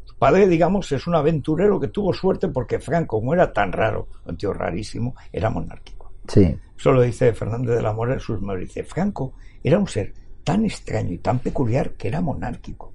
[0.03, 4.07] Su padre, digamos, es un aventurero que tuvo suerte porque Franco, como era tan raro,
[4.25, 6.13] un tío rarísimo, era monárquico.
[6.27, 6.55] Sí.
[6.77, 8.73] Eso lo dice Fernández de la Mora en sus memorias.
[8.85, 9.33] Franco
[9.63, 10.13] era un ser
[10.43, 12.93] tan extraño y tan peculiar que era monárquico.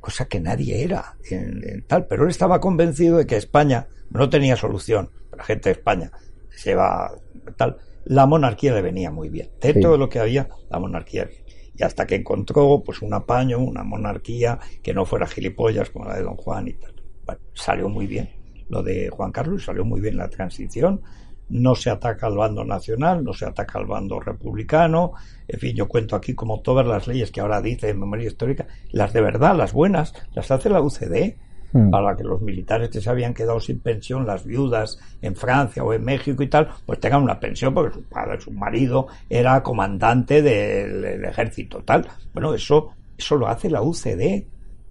[0.00, 2.06] Cosa que nadie era en, en tal.
[2.06, 5.10] Pero él estaba convencido de que España no tenía solución.
[5.36, 6.10] La gente de España
[6.50, 7.12] se va
[7.56, 7.76] tal.
[8.04, 9.50] La monarquía le venía muy bien.
[9.60, 9.92] Dentro Sí.
[9.92, 11.42] de lo que había, la monarquía bien.
[11.76, 16.16] Y hasta que encontró pues un apaño, una monarquía que no fuera gilipollas como la
[16.16, 16.94] de Don Juan y tal.
[17.26, 18.30] Bueno, salió muy bien
[18.68, 21.02] lo de Juan Carlos, salió muy bien la transición.
[21.48, 25.12] No se ataca al bando nacional, no se ataca al bando republicano.
[25.46, 28.66] En fin, yo cuento aquí como todas las leyes que ahora dice en memoria histórica,
[28.90, 31.36] las de verdad, las buenas, las hace la UCD
[31.72, 31.90] Mm.
[31.90, 35.92] para que los militares que se habían quedado sin pensión, las viudas en Francia o
[35.92, 40.42] en México y tal, pues tengan una pensión porque su padre, su marido era comandante
[40.42, 42.06] del, del ejército tal.
[42.32, 44.44] Bueno, eso, eso lo hace la UCD,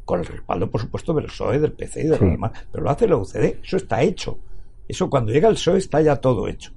[0.03, 2.21] con el respaldo, por supuesto, del PSOE, del PC y de Sí.
[2.23, 4.37] los demás, pero lo hace la UCD, eso está hecho.
[4.87, 6.71] Eso cuando llega el PSOE está ya todo hecho.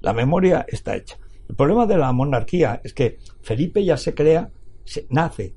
[0.00, 1.18] La memoria está hecha.
[1.48, 4.50] El problema de la monarquía es que Felipe ya se crea,
[4.84, 5.54] se, nace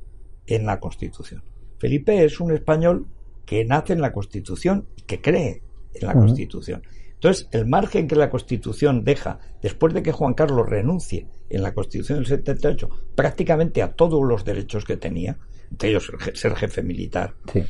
[0.47, 1.43] en la Constitución.
[1.78, 3.08] Felipe es un español
[3.45, 6.14] que nace en la Constitución y que cree en la.
[6.14, 6.84] Constitución.
[7.14, 11.74] Entonces, el margen que la Constitución deja, después de que Juan Carlos renuncie en la
[11.74, 15.38] Constitución del 78, prácticamente a todos los derechos que tenía,
[15.70, 17.64] entre ellos ser jefe militar, Sí.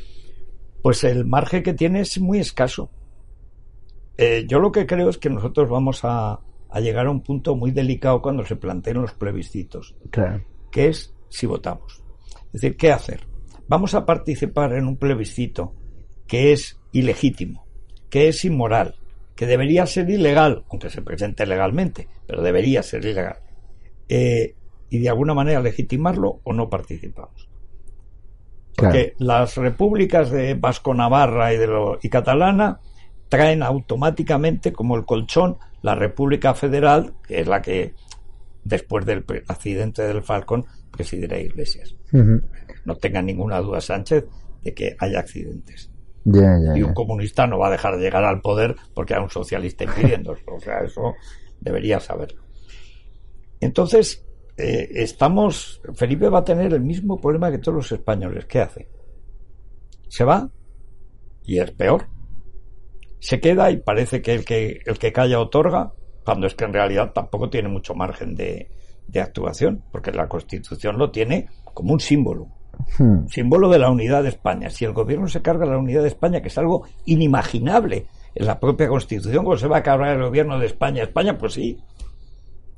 [0.82, 2.92] pues el margen que tiene es muy escaso.
[4.18, 6.40] Eh, yo lo que creo es que nosotros vamos a,
[6.70, 10.44] a llegar a un punto muy delicado cuando se planteen los plebiscitos, Claro.
[10.72, 12.04] que es si votamos.
[12.48, 13.26] Es decir, ¿qué hacer?
[13.68, 15.74] Vamos a participar en un plebiscito
[16.28, 17.66] que es ilegítimo,
[18.10, 18.96] que es inmoral,
[19.36, 23.38] que debería ser ilegal, aunque se presente legalmente, pero debería ser ilegal.
[24.10, 24.56] Eh,
[24.90, 27.48] y de alguna manera legitimarlo o no participamos.
[28.76, 28.94] Claro.
[28.94, 32.80] Porque las repúblicas de Vasco-Navarra y, de lo- y Catalana
[33.32, 37.96] traen automáticamente como el colchón la República Federal, que es la que
[38.66, 41.96] después del accidente del Falcon presidirá Iglesias.
[42.12, 44.26] No tenga ninguna duda Sánchez
[44.62, 45.90] de que haya accidentes.
[46.26, 49.86] Y un comunista no va a dejar de llegar al poder porque hay un socialista
[49.86, 50.36] impidiendo.
[50.46, 51.14] O sea, eso
[51.62, 52.42] debería saberlo.
[53.62, 54.26] Entonces,
[54.58, 55.82] eh, estamos.
[55.94, 58.46] Felipe va a tener el mismo problema que todos los españoles.
[58.46, 58.90] ¿Qué hace?
[60.10, 60.50] Se va
[61.46, 62.08] y es peor.
[63.22, 65.94] Se queda y parece que el que, el que calla otorga,
[66.26, 68.68] cuando es que en realidad tampoco tiene mucho margen de,
[69.08, 72.50] de actuación, porque la Constitución lo tiene como un símbolo
[72.98, 73.28] Hmm.
[73.28, 74.70] símbolo de la unidad de España.
[74.70, 78.60] Si el gobierno se carga la unidad de España, que es algo inimaginable en la
[78.60, 81.04] propia Constitución, ¿cómo se va a cargar el gobierno de España?
[81.04, 81.78] España, pues sí.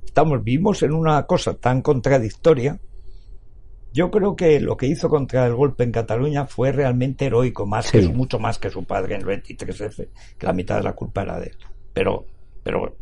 [0.04, 2.80] Estamos vivimos en una cosa tan contradictoria.
[3.94, 7.86] Yo creo que lo que hizo contra el golpe en Cataluña fue realmente heroico, más
[7.86, 8.00] Sí.
[8.00, 11.22] que mucho más que su padre en el 23F, que la mitad de la culpa
[11.22, 11.58] era de él.
[11.94, 12.26] Pero,
[12.64, 12.96] pero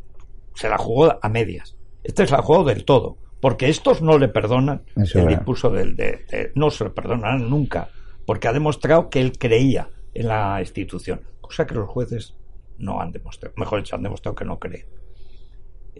[0.54, 1.78] se la jugó a medias.
[2.04, 5.96] Este se la jugó del todo, porque estos no le perdonan Eso el discurso del,
[5.96, 7.88] de, de- no se lo perdonarán nunca,
[8.26, 12.36] porque ha demostrado que él creía en la institución, cosa que los jueces
[12.78, 14.86] no han demostrado, mejor dicho, han demostrado que no creen.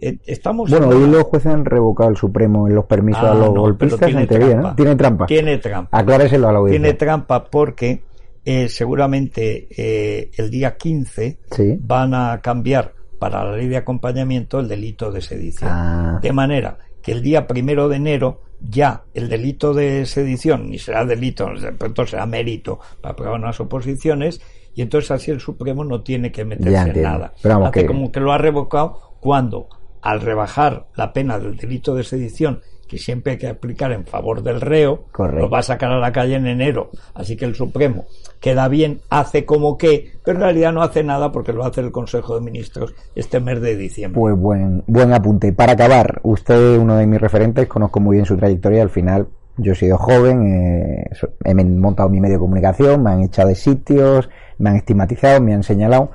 [0.04, 3.30] Eh, Estamos Bueno, en hoy los jueces han revocado el Supremo en los permisos Ah,
[3.32, 4.68] a los no, golpistas tiene en teoría, trampa.
[4.70, 4.74] ¿no?
[4.76, 5.26] Tiene trampa.
[5.26, 5.98] Tiene trampa.
[5.98, 6.82] Acláreselo a la audiencia.
[6.82, 8.02] Tiene trampa porque
[8.44, 11.78] eh, seguramente eh, el día 15 Sí.
[11.80, 15.70] van a cambiar para la ley de acompañamiento el delito de sedición.
[15.72, 16.18] Ah.
[16.20, 21.04] De manera que el día primero de enero ya el delito de sedición ni será
[21.04, 24.40] delito, de pronto será mérito para probar unas oposiciones
[24.74, 27.32] y entonces así el Supremo no tiene que meterse en nada.
[27.44, 29.68] Hace que- como que lo ha revocado cuando
[30.02, 32.60] al rebajar la pena del delito de sedición
[32.92, 35.40] que siempre hay que aplicar en favor del reo, Correcto.
[35.40, 36.90] lo va a sacar a la calle en enero.
[37.14, 38.04] Así que el Supremo
[38.38, 41.90] queda bien, hace como que, pero en realidad no hace nada porque lo hace el
[41.90, 44.20] Consejo de Ministros este mes de diciembre.
[44.20, 45.54] Pues buen, buen apunte.
[45.54, 48.82] Para acabar, usted uno de mis referentes, conozco muy bien su trayectoria.
[48.82, 51.10] Al final, yo he sido joven, eh,
[51.44, 54.28] he montado mi medio de comunicación, me han echado de sitios,
[54.58, 56.10] me han estigmatizado, me han señalado.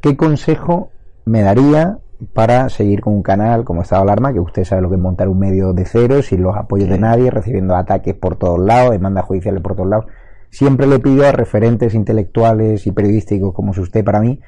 [0.00, 0.92] ¿Qué consejo
[1.24, 1.98] me daría
[2.32, 5.00] para seguir con un canal como Estado de Alarma, que usted sabe lo que es
[5.00, 8.92] montar un medio de cero, sin los apoyos de nadie, recibiendo ataques por todos lados,
[8.92, 10.06] demandas judiciales por todos lados?
[10.50, 14.40] Siempre le pido a referentes intelectuales y periodísticos como es usted para mí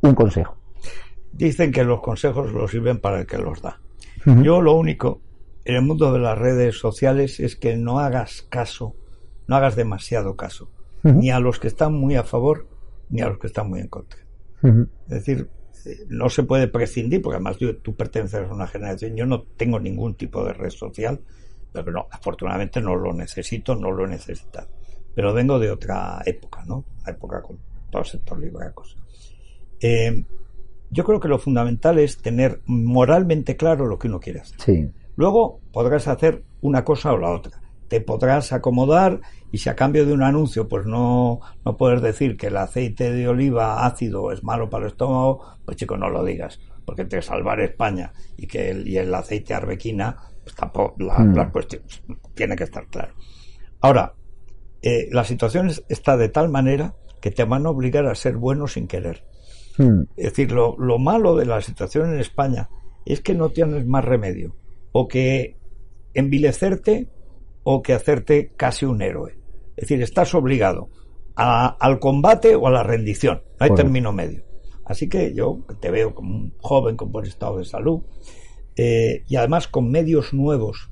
[0.00, 0.56] un consejo.
[1.32, 3.80] Dicen que los consejos los sirven para el que los da.
[4.42, 5.20] Yo lo único
[5.64, 8.94] en el mundo de las redes sociales es que no hagas caso,
[9.46, 10.70] no hagas demasiado caso,
[11.02, 12.66] ni a los que están muy a favor,
[13.08, 14.20] ni a los que están muy en contra.
[14.62, 15.48] Es decir,
[16.08, 19.78] no se puede prescindir, porque además yo- tú perteneces a una generación, yo no tengo
[19.80, 21.20] ningún tipo de red social,
[21.72, 24.68] pero no, afortunadamente no lo necesito, no lo he necesitado.
[25.14, 26.84] Pero vengo de otra época, ¿no?
[27.02, 27.58] Una época con
[27.90, 28.38] todo el sector.
[29.80, 30.24] Eh,
[30.90, 34.60] yo creo que lo fundamental es tener moralmente claro lo que uno quiere hacer.
[34.60, 34.90] Sí.
[35.16, 37.60] Luego podrás hacer una cosa o la otra.
[37.90, 39.20] Te podrás acomodar
[39.50, 43.10] y si a cambio de un anuncio pues no, no puedes decir que el aceite
[43.12, 46.58] de oliva ácido es malo para el estómago, pues chico, no lo digas.
[46.86, 51.36] porque entre salvar España y que el, y el aceite arbequina, pues tampoco la, Mm.
[51.36, 51.82] la cuestión
[52.34, 53.12] tiene que estar claro.
[53.80, 54.14] Ahora,
[54.82, 58.36] eh, la situación es- está de tal manera que te van a obligar a ser
[58.38, 59.22] bueno sin querer.
[59.78, 60.02] Mm.
[60.16, 62.68] Es decir, lo, lo malo de la situación en España
[63.06, 64.56] es que no tienes más remedio.
[64.90, 65.56] O que
[66.14, 67.08] envilecerte
[67.62, 69.36] o que hacerte casi un héroe.
[69.76, 70.88] Es decir, estás obligado
[71.36, 73.42] a- al combate o a la rendición.
[73.58, 74.44] No hay término medio.
[74.84, 78.02] Así que yo te veo como un joven con buen estado de salud
[78.76, 80.90] eh, y además con medios nuevos,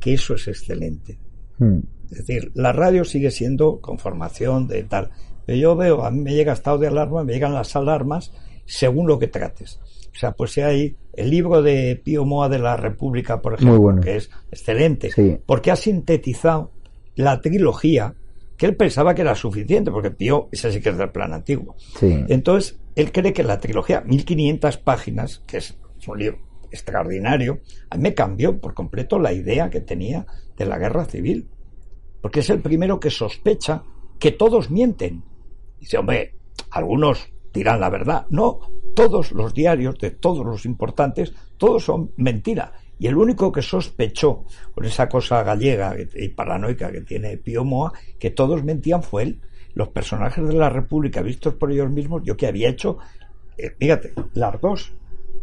[0.00, 1.18] que eso es excelente.
[1.58, 1.78] Mm.
[2.10, 5.10] Es decir, la radio sigue siendo con formación de tal.
[5.46, 8.32] Pero yo veo, a mí me llega estado de alarma, me llegan las alarmas
[8.66, 9.80] según lo que trates.
[10.12, 13.80] O sea, pues si hay el libro de Pío Moa de la República, por ejemplo,
[13.80, 14.00] bueno.
[14.00, 15.38] que es excelente, Sí.
[15.46, 16.72] porque ha sintetizado
[17.16, 18.14] la trilogía
[18.56, 21.76] que él pensaba que era suficiente, porque Pío, ese sí que es del plan antiguo.
[21.98, 22.24] Sí.
[22.28, 26.38] Entonces, él cree que la trilogía, 1500 páginas, que es un libro
[26.70, 31.48] extraordinario, a mí me cambió por completo la idea que tenía de la guerra civil.
[32.20, 33.82] Porque es el primero que sospecha
[34.18, 35.22] que todos mienten.
[35.78, 36.34] Dice, hombre,
[36.70, 38.26] algunos dirán la verdad.
[38.30, 38.60] No,
[39.00, 42.74] todos los diarios de todos los importantes, todos son mentira.
[42.98, 44.44] Y el único que sospechó,
[44.74, 49.40] con esa cosa gallega y paranoica que tiene Pío Moa, que todos mentían fue él.
[49.72, 52.98] Los personajes de la República, vistos por ellos mismos, yo que había hecho,
[53.56, 54.92] eh, fíjate, las dos,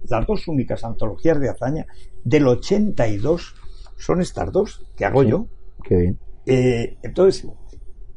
[0.07, 1.87] las dos únicas antologías de hazaña
[2.23, 3.55] del 82
[3.97, 5.29] son estas dos que hago Sí.
[5.29, 5.47] yo.
[5.83, 6.19] Qué bien.
[6.45, 7.47] Eh, entonces,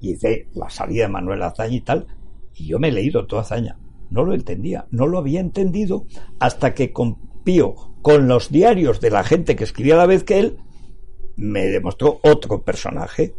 [0.00, 2.06] hice la salida de Manuel Azaña y tal,
[2.54, 3.78] y yo me he leído toda Azaña.
[4.10, 6.06] No lo entendía, no lo había entendido
[6.38, 10.24] hasta que con Pío, con los diarios de la gente que escribía a la vez
[10.24, 10.58] que él,
[11.36, 13.34] me demostró otro personaje,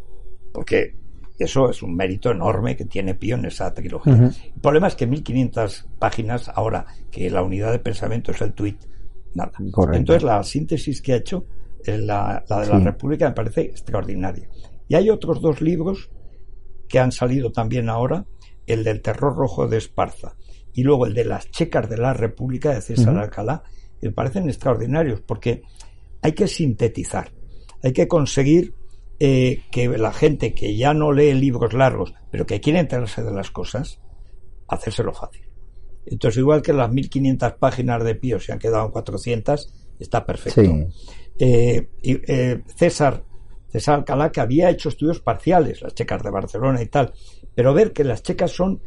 [0.53, 0.95] porque
[1.37, 4.13] eso es un mérito enorme que tiene Pío en esa trilogía.
[4.13, 8.77] El problema es que 1500 páginas, ahora que la unidad de pensamiento es el tweet,
[9.33, 9.51] nada.
[9.71, 9.97] Correcto.
[9.97, 11.45] Entonces la síntesis que ha hecho,
[11.85, 12.79] eh, la, la de la.
[12.79, 14.49] República, me parece extraordinaria.
[14.87, 16.09] Y hay otros dos libros
[16.87, 18.25] que han salido también ahora,
[18.67, 20.35] el del terror rojo de Esparza
[20.73, 23.17] y luego el de las checas de la República de César.
[23.17, 23.63] Alcalá,
[24.01, 25.63] me parecen extraordinarios porque
[26.21, 27.31] hay que sintetizar,
[27.83, 28.73] hay que conseguir
[29.19, 33.31] eh, que la gente que ya no lee libros largos, pero que quiere enterarse de
[33.31, 33.99] las cosas,
[34.67, 35.43] hacérselo fácil.
[36.05, 40.61] Entonces, igual que las 1500 páginas de Pío se han quedado en 400, está perfecto.
[40.63, 40.87] Sí.
[41.37, 43.23] Eh, eh, César,
[43.67, 47.13] César Alcalá, que había hecho estudios parciales, las checas de Barcelona y tal,
[47.53, 48.81] pero ver que las checas son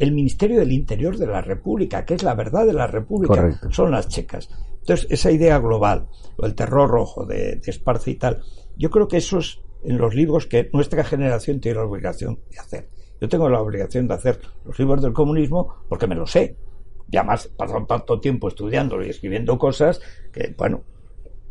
[0.00, 3.68] el Ministerio del Interior de la República, que es la verdad de la República, Correcto.
[3.70, 4.48] son las checas.
[4.80, 8.42] Entonces, esa idea global, o el terror rojo de, de Esparza y tal,
[8.76, 12.58] yo creo que eso es en los libros que nuestra generación tiene la obligación de
[12.58, 12.88] hacer.
[13.20, 16.56] Yo tengo la obligación de hacer los libros del comunismo porque me lo sé.
[17.10, 20.00] Y además he pasado tanto tiempo estudiándolo y escribiendo cosas
[20.32, 20.82] que, bueno,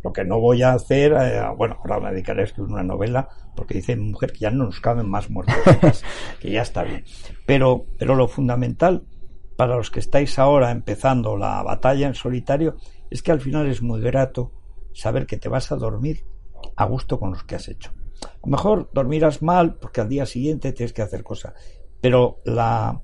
[0.03, 3.27] lo que no voy a hacer, eh, bueno, ahora me dedicaré a escribir una novela
[3.55, 5.55] porque dice mi mujer que ya no nos caben más muertos,
[6.39, 7.03] que ya está bien.
[7.45, 9.05] Pero, pero lo fundamental
[9.57, 12.77] para los que estáis ahora empezando la batalla en solitario
[13.09, 14.53] es que al final es muy grato
[14.93, 16.23] saber que te vas a dormir
[16.77, 17.91] a gusto con los que has hecho.
[18.23, 21.53] A lo mejor dormirás mal porque al día siguiente tienes que hacer cosas,
[21.99, 23.01] pero la,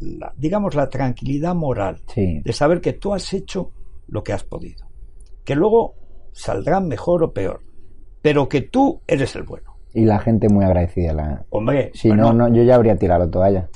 [0.00, 2.40] la- digamos la tranquilidad moral Sí.
[2.44, 3.70] de saber que tú has hecho
[4.08, 4.86] lo que has podido,
[5.44, 5.94] que luego
[6.34, 7.62] saldrá mejor o peor,
[8.20, 9.72] pero que tú eres el bueno.
[9.94, 11.12] Y la gente muy agradecida.
[11.12, 11.44] La...
[11.50, 13.68] Hombre, Si bueno, no, no, yo ya habría tirado la toalla.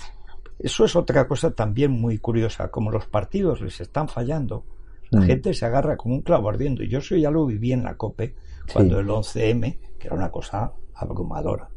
[0.58, 4.64] eso es otra cosa también muy curiosa, como los partidos les están fallando,
[5.10, 5.24] la Mm.
[5.24, 6.82] gente se agarra como un clavo ardiendo.
[6.82, 8.34] Yo eso ya lo viví en la COPE,
[8.72, 9.00] cuando Sí.
[9.00, 11.68] el 11M, que era una cosa abrumadora.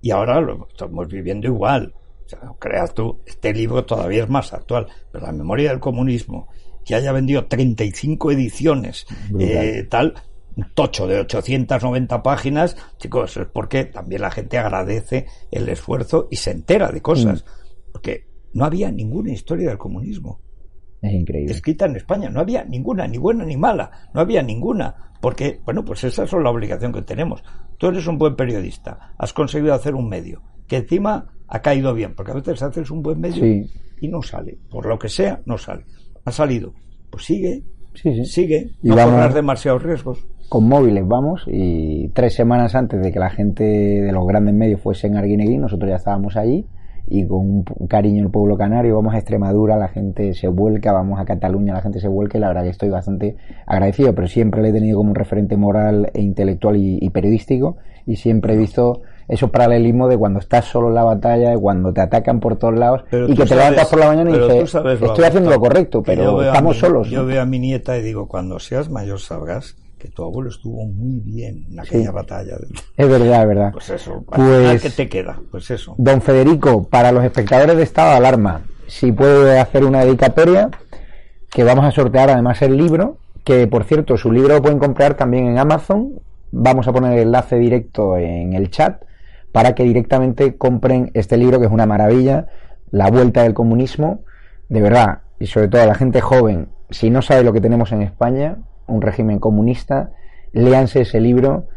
[0.00, 1.92] Y ahora lo estamos viviendo igual.
[2.24, 5.78] O sea, no creas tú, este libro todavía es más actual, pero la memoria del
[5.80, 6.48] comunismo,
[6.84, 9.04] que haya vendido 35 ediciones,
[9.38, 10.14] eh, tal,
[10.74, 16.50] tocho de 890 páginas, chicos, es porque también la gente agradece el esfuerzo y se
[16.52, 17.44] entera de cosas.
[17.92, 20.40] Porque no había ninguna historia del comunismo
[21.02, 21.52] Es increíble.
[21.52, 22.28] escrita en España.
[22.30, 23.90] No había ninguna, ni buena ni mala.
[24.14, 25.12] No había ninguna.
[25.20, 27.42] Porque, bueno, pues esa es la obligación que tenemos.
[27.78, 29.14] Tú eres un buen periodista.
[29.18, 30.42] Has conseguido hacer un medio.
[30.66, 32.14] Que encima ha caído bien.
[32.14, 33.66] Porque a veces haces un buen medio Sí.
[34.00, 34.58] y no sale.
[34.70, 35.84] Por lo que sea, no sale.
[36.24, 36.72] Ha salido.
[37.10, 37.62] Pues sigue.
[37.94, 38.24] Sí, sí.
[38.24, 38.70] Sigue.
[38.82, 40.24] Y no vamos- corras demasiados riesgos.
[40.50, 44.80] Con móviles vamos y tres semanas antes de que la gente de los grandes medios
[44.82, 46.66] fuese en Arguineguín, nosotros ya estábamos allí
[47.08, 50.92] y con un, un cariño al pueblo canario vamos a Extremadura, la gente se vuelca,
[50.92, 53.36] vamos a Cataluña, la gente se vuelca y la verdad que estoy bastante
[53.66, 57.76] agradecido, pero siempre le he tenido como un referente moral e intelectual y, y periodístico
[58.04, 61.92] y siempre he visto esos paralelismos de cuando estás solo en la batalla, de cuando
[61.92, 64.34] te atacan por todos lados Pero y que te sabes- levantas por la mañana y
[64.38, 67.08] dices, estoy haciendo lo correcto, pero estamos mi- solos.
[67.08, 70.84] Yo veo a mi nieta y digo, cuando seas mayor sabrás que tu abuelo estuvo
[70.86, 72.12] muy bien en aquella Sí.
[72.12, 72.56] batalla.
[72.96, 73.72] Es verdad, es verdad.
[73.72, 75.38] Pues eso, Pues- ¿qué te queda?
[75.50, 75.94] Pues eso.
[75.98, 80.70] Don Federico, para los espectadores de estado de alarma, si puede hacer una dedicatoria,
[81.50, 85.14] que vamos a sortear además el libro, que por cierto, su libro lo pueden comprar
[85.14, 86.20] también en Amazon.
[86.52, 89.02] Vamos a poner el enlace directo en el chat
[89.52, 92.46] para que directamente compren este libro, que es una maravilla,
[92.92, 94.20] La vuelta del comunismo.
[94.68, 97.92] De verdad, y sobre todo a la gente joven, si no sabe lo que tenemos
[97.92, 98.56] en España,
[98.90, 100.10] un régimen comunista,
[100.52, 101.68] léanse ese libro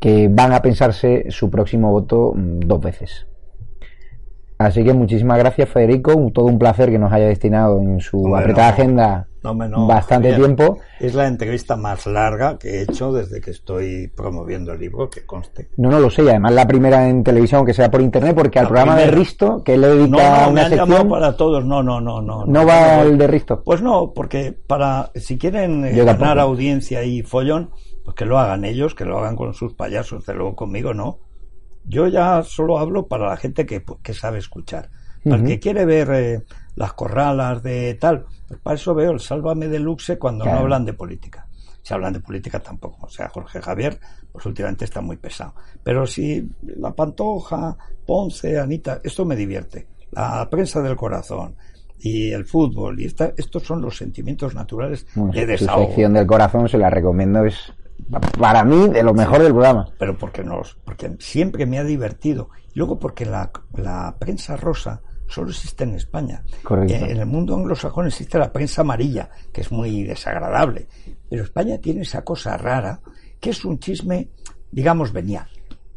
[0.00, 3.26] que van a pensarse su próximo voto mm, dos veces.
[4.58, 8.70] Así que muchísimas gracias Federico, todo un placer que nos haya destinado en su apretada
[8.70, 10.78] agenda No, hombre, no, bastante tiempo.
[10.98, 15.24] Es la entrevista más larga que he hecho desde que estoy promoviendo el libro, que
[15.24, 15.68] conste.
[15.76, 18.58] No, no lo sé, y además la primera en televisión que sea por internet, porque
[18.58, 19.10] al La programa de.
[19.10, 21.64] Risto, que le dedica No, no, me una han llamado sección, para todos.
[21.64, 22.44] No, no, no, no.
[22.44, 23.62] no va el de Risto.
[23.62, 27.70] Pues no, porque para si quieren eh, ganar audiencia y follón,
[28.04, 31.20] pues que lo hagan ellos, que lo hagan con sus payasos, de luego conmigo no.
[31.84, 34.90] Yo ya solo hablo para la gente que, que sabe escuchar.
[35.24, 36.42] Para el que quiere ver eh,
[36.78, 40.58] las corralas de tal, pues para eso veo el Sálvame de Luxe cuando Claro.
[40.58, 41.46] no hablan de política.
[41.82, 43.06] Si hablan de política tampoco.
[43.06, 43.98] O sea, Jorge Javier,
[44.30, 45.54] pues últimamente está muy pesado.
[45.82, 47.76] Pero si la Pantoja,
[48.06, 49.88] Ponce, Anita, esto me divierte.
[50.12, 51.56] La prensa del corazón
[51.98, 55.86] y el fútbol y esta, estos son los sentimientos naturales Bueno, de desahogo.
[55.86, 57.72] sección del corazón se la recomiendo, es
[58.38, 59.88] para mí de lo mejor del programa.
[59.98, 65.00] pero porque nos porque siempre me ha divertido y luego porque la, la prensa rosa
[65.28, 66.42] solo existe en España.
[66.62, 66.94] Correcto.
[66.94, 70.88] Eh, en el mundo anglosajón existe la prensa amarilla que es muy desagradable
[71.28, 73.00] pero España tiene esa cosa rara
[73.38, 74.28] que es un chisme
[74.70, 75.46] digamos venial.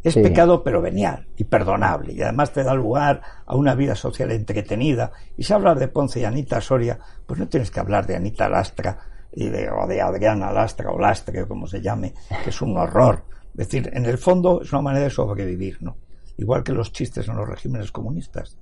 [0.04, 0.22] Es Sí.
[0.22, 5.12] pecado pero venial y perdonable y además te da lugar a una vida social entretenida.
[5.38, 8.50] Y si hablas de Ponce y Anita Soria pues no tienes que hablar de Anita
[8.50, 8.98] Lastra
[9.32, 12.14] y de, o de Adriana Lastra o Lastre o como se llame
[12.44, 13.24] que es un horror.
[13.52, 15.96] Es decir en el fondo es una manera de sobrevivir no
[16.38, 18.58] igual que los chistes en los regímenes comunistas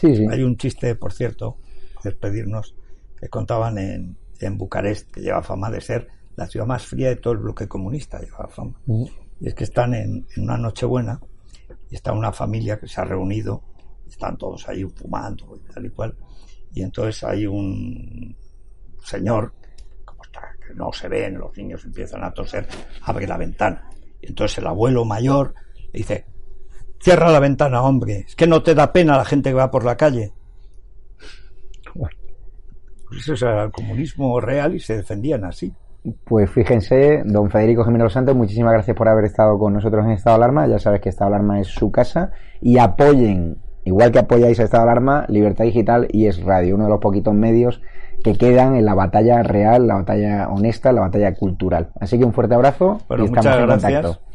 [0.00, 0.26] Sí, sí.
[0.30, 1.58] hay un chiste, por cierto,
[2.02, 2.74] despedirnos,
[3.18, 7.16] que contaban en, en Bucarest, que lleva fama de ser la ciudad más fría de
[7.16, 8.80] todo el bloque comunista, lleva fama.
[9.40, 11.20] Y es que están en, en una Nochebuena
[11.90, 13.62] y está una familia que se ha reunido,
[14.08, 16.16] están todos ahí fumando y tal y cual.
[16.72, 18.34] Y entonces hay un
[19.04, 19.52] señor,
[20.04, 22.66] como está, que no se ven, los niños empiezan a toser,
[23.02, 23.90] abre la ventana.
[24.22, 25.54] Y entonces el abuelo mayor
[25.92, 26.26] le dice,
[27.00, 28.24] Cierra la ventana, hombre.
[28.26, 30.32] Es que no te da pena la gente que va por la calle.
[33.08, 35.72] Pues eso era el comunismo real y se defendían así.
[36.24, 40.38] Pues fíjense, don Federico Jiménez Santos, muchísimas gracias por haber estado con nosotros en Estado
[40.38, 40.66] de Alarma.
[40.68, 42.30] Ya sabes que Estado de Alarma es su casa.
[42.60, 46.84] Y apoyen, igual que apoyáis a Estado de Alarma, Libertad Digital y Es Radio, uno
[46.84, 47.82] de los poquitos medios
[48.22, 51.90] que quedan en la batalla real, la batalla honesta, la batalla cultural.
[52.00, 54.02] Así que un fuerte abrazo Bueno, y estamos muchas en gracias.
[54.02, 54.29] contacto.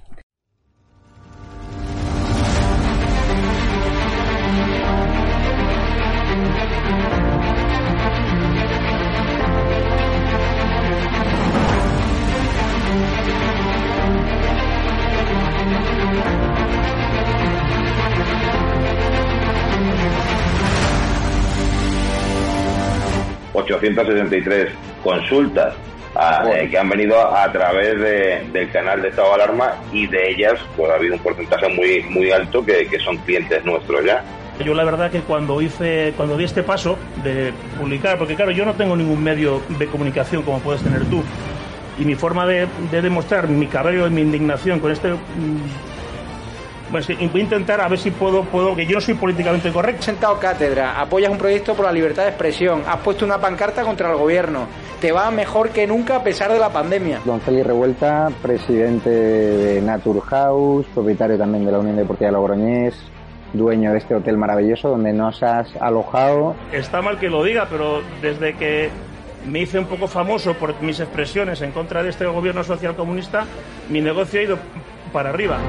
[23.82, 24.70] ...863
[25.04, 25.74] consultas
[26.16, 30.08] a- eh, que han venido a, través de- del canal de Estado de Alarma y
[30.08, 34.06] de ellas pues ha habido un porcentaje muy muy alto que, que son clientes nuestros
[34.06, 34.24] ya.
[34.64, 38.64] Yo la verdad que cuando hice, cuando di este paso de publicar, porque claro, yo
[38.64, 41.22] no tengo ningún medio de comunicación como puedes tener tú,
[42.00, 45.18] y mi forma de, de demostrar mi cabreo y mi indignación con este, mm,
[46.92, 50.00] pues voy a intentar a ver si puedo, puedo, que yo no soy políticamente correcto.
[50.00, 53.84] Has sentado cátedra, apoyas un proyecto por la libertad de expresión, has puesto una pancarta
[53.84, 54.68] contra el gobierno,
[55.00, 57.22] te va mejor que nunca a pesar de la pandemia.
[57.26, 62.96] Don Félix Revuelta, presidente de Naturhaus, propietario también de la Unión Deportiva de Logroñés,
[63.54, 66.56] dueño de este hotel maravilloso donde nos has alojado.
[66.72, 68.90] Está mal que lo diga, pero desde que
[69.48, 73.46] me hice un poco famoso por mis expresiones en contra de este gobierno social comunista,
[73.90, 74.58] mi negocio ha ido
[75.12, 75.60] para arriba.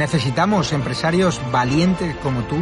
[0.00, 2.56] Necesitamos empresarios valientes como tú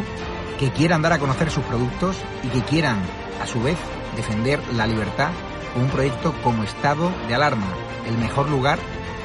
[0.59, 2.99] que quieran dar a conocer sus productos y que quieran,
[3.41, 3.79] a su vez,
[4.17, 5.31] defender la libertad
[5.73, 7.67] con un proyecto como estado de alarma,
[8.07, 8.79] el mejor lugar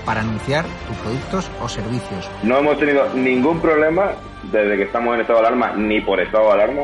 [0.05, 2.29] para anunciar tus productos o servicios.
[2.43, 4.11] No hemos tenido ningún problema
[4.51, 6.81] desde que estamos en estado de alarma, ni por estado de alarma,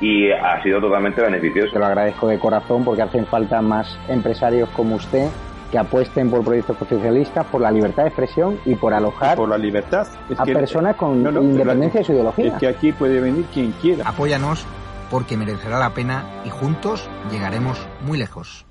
[0.00, 1.72] y ha sido totalmente beneficioso.
[1.72, 5.28] Te lo agradezco de corazón porque hacen falta más empresarios como usted
[5.74, 9.58] que apuesten por proyectos socialistas, por la libertad de expresión y por alojar por la
[9.58, 10.06] libertad
[10.38, 12.46] a personas con independencia de su ideología.
[12.46, 14.08] Es que aquí puede venir quien quiera.
[14.08, 14.64] Apóyanos
[15.10, 18.64] porque merecerá la pena y juntos llegaremos muy lejos.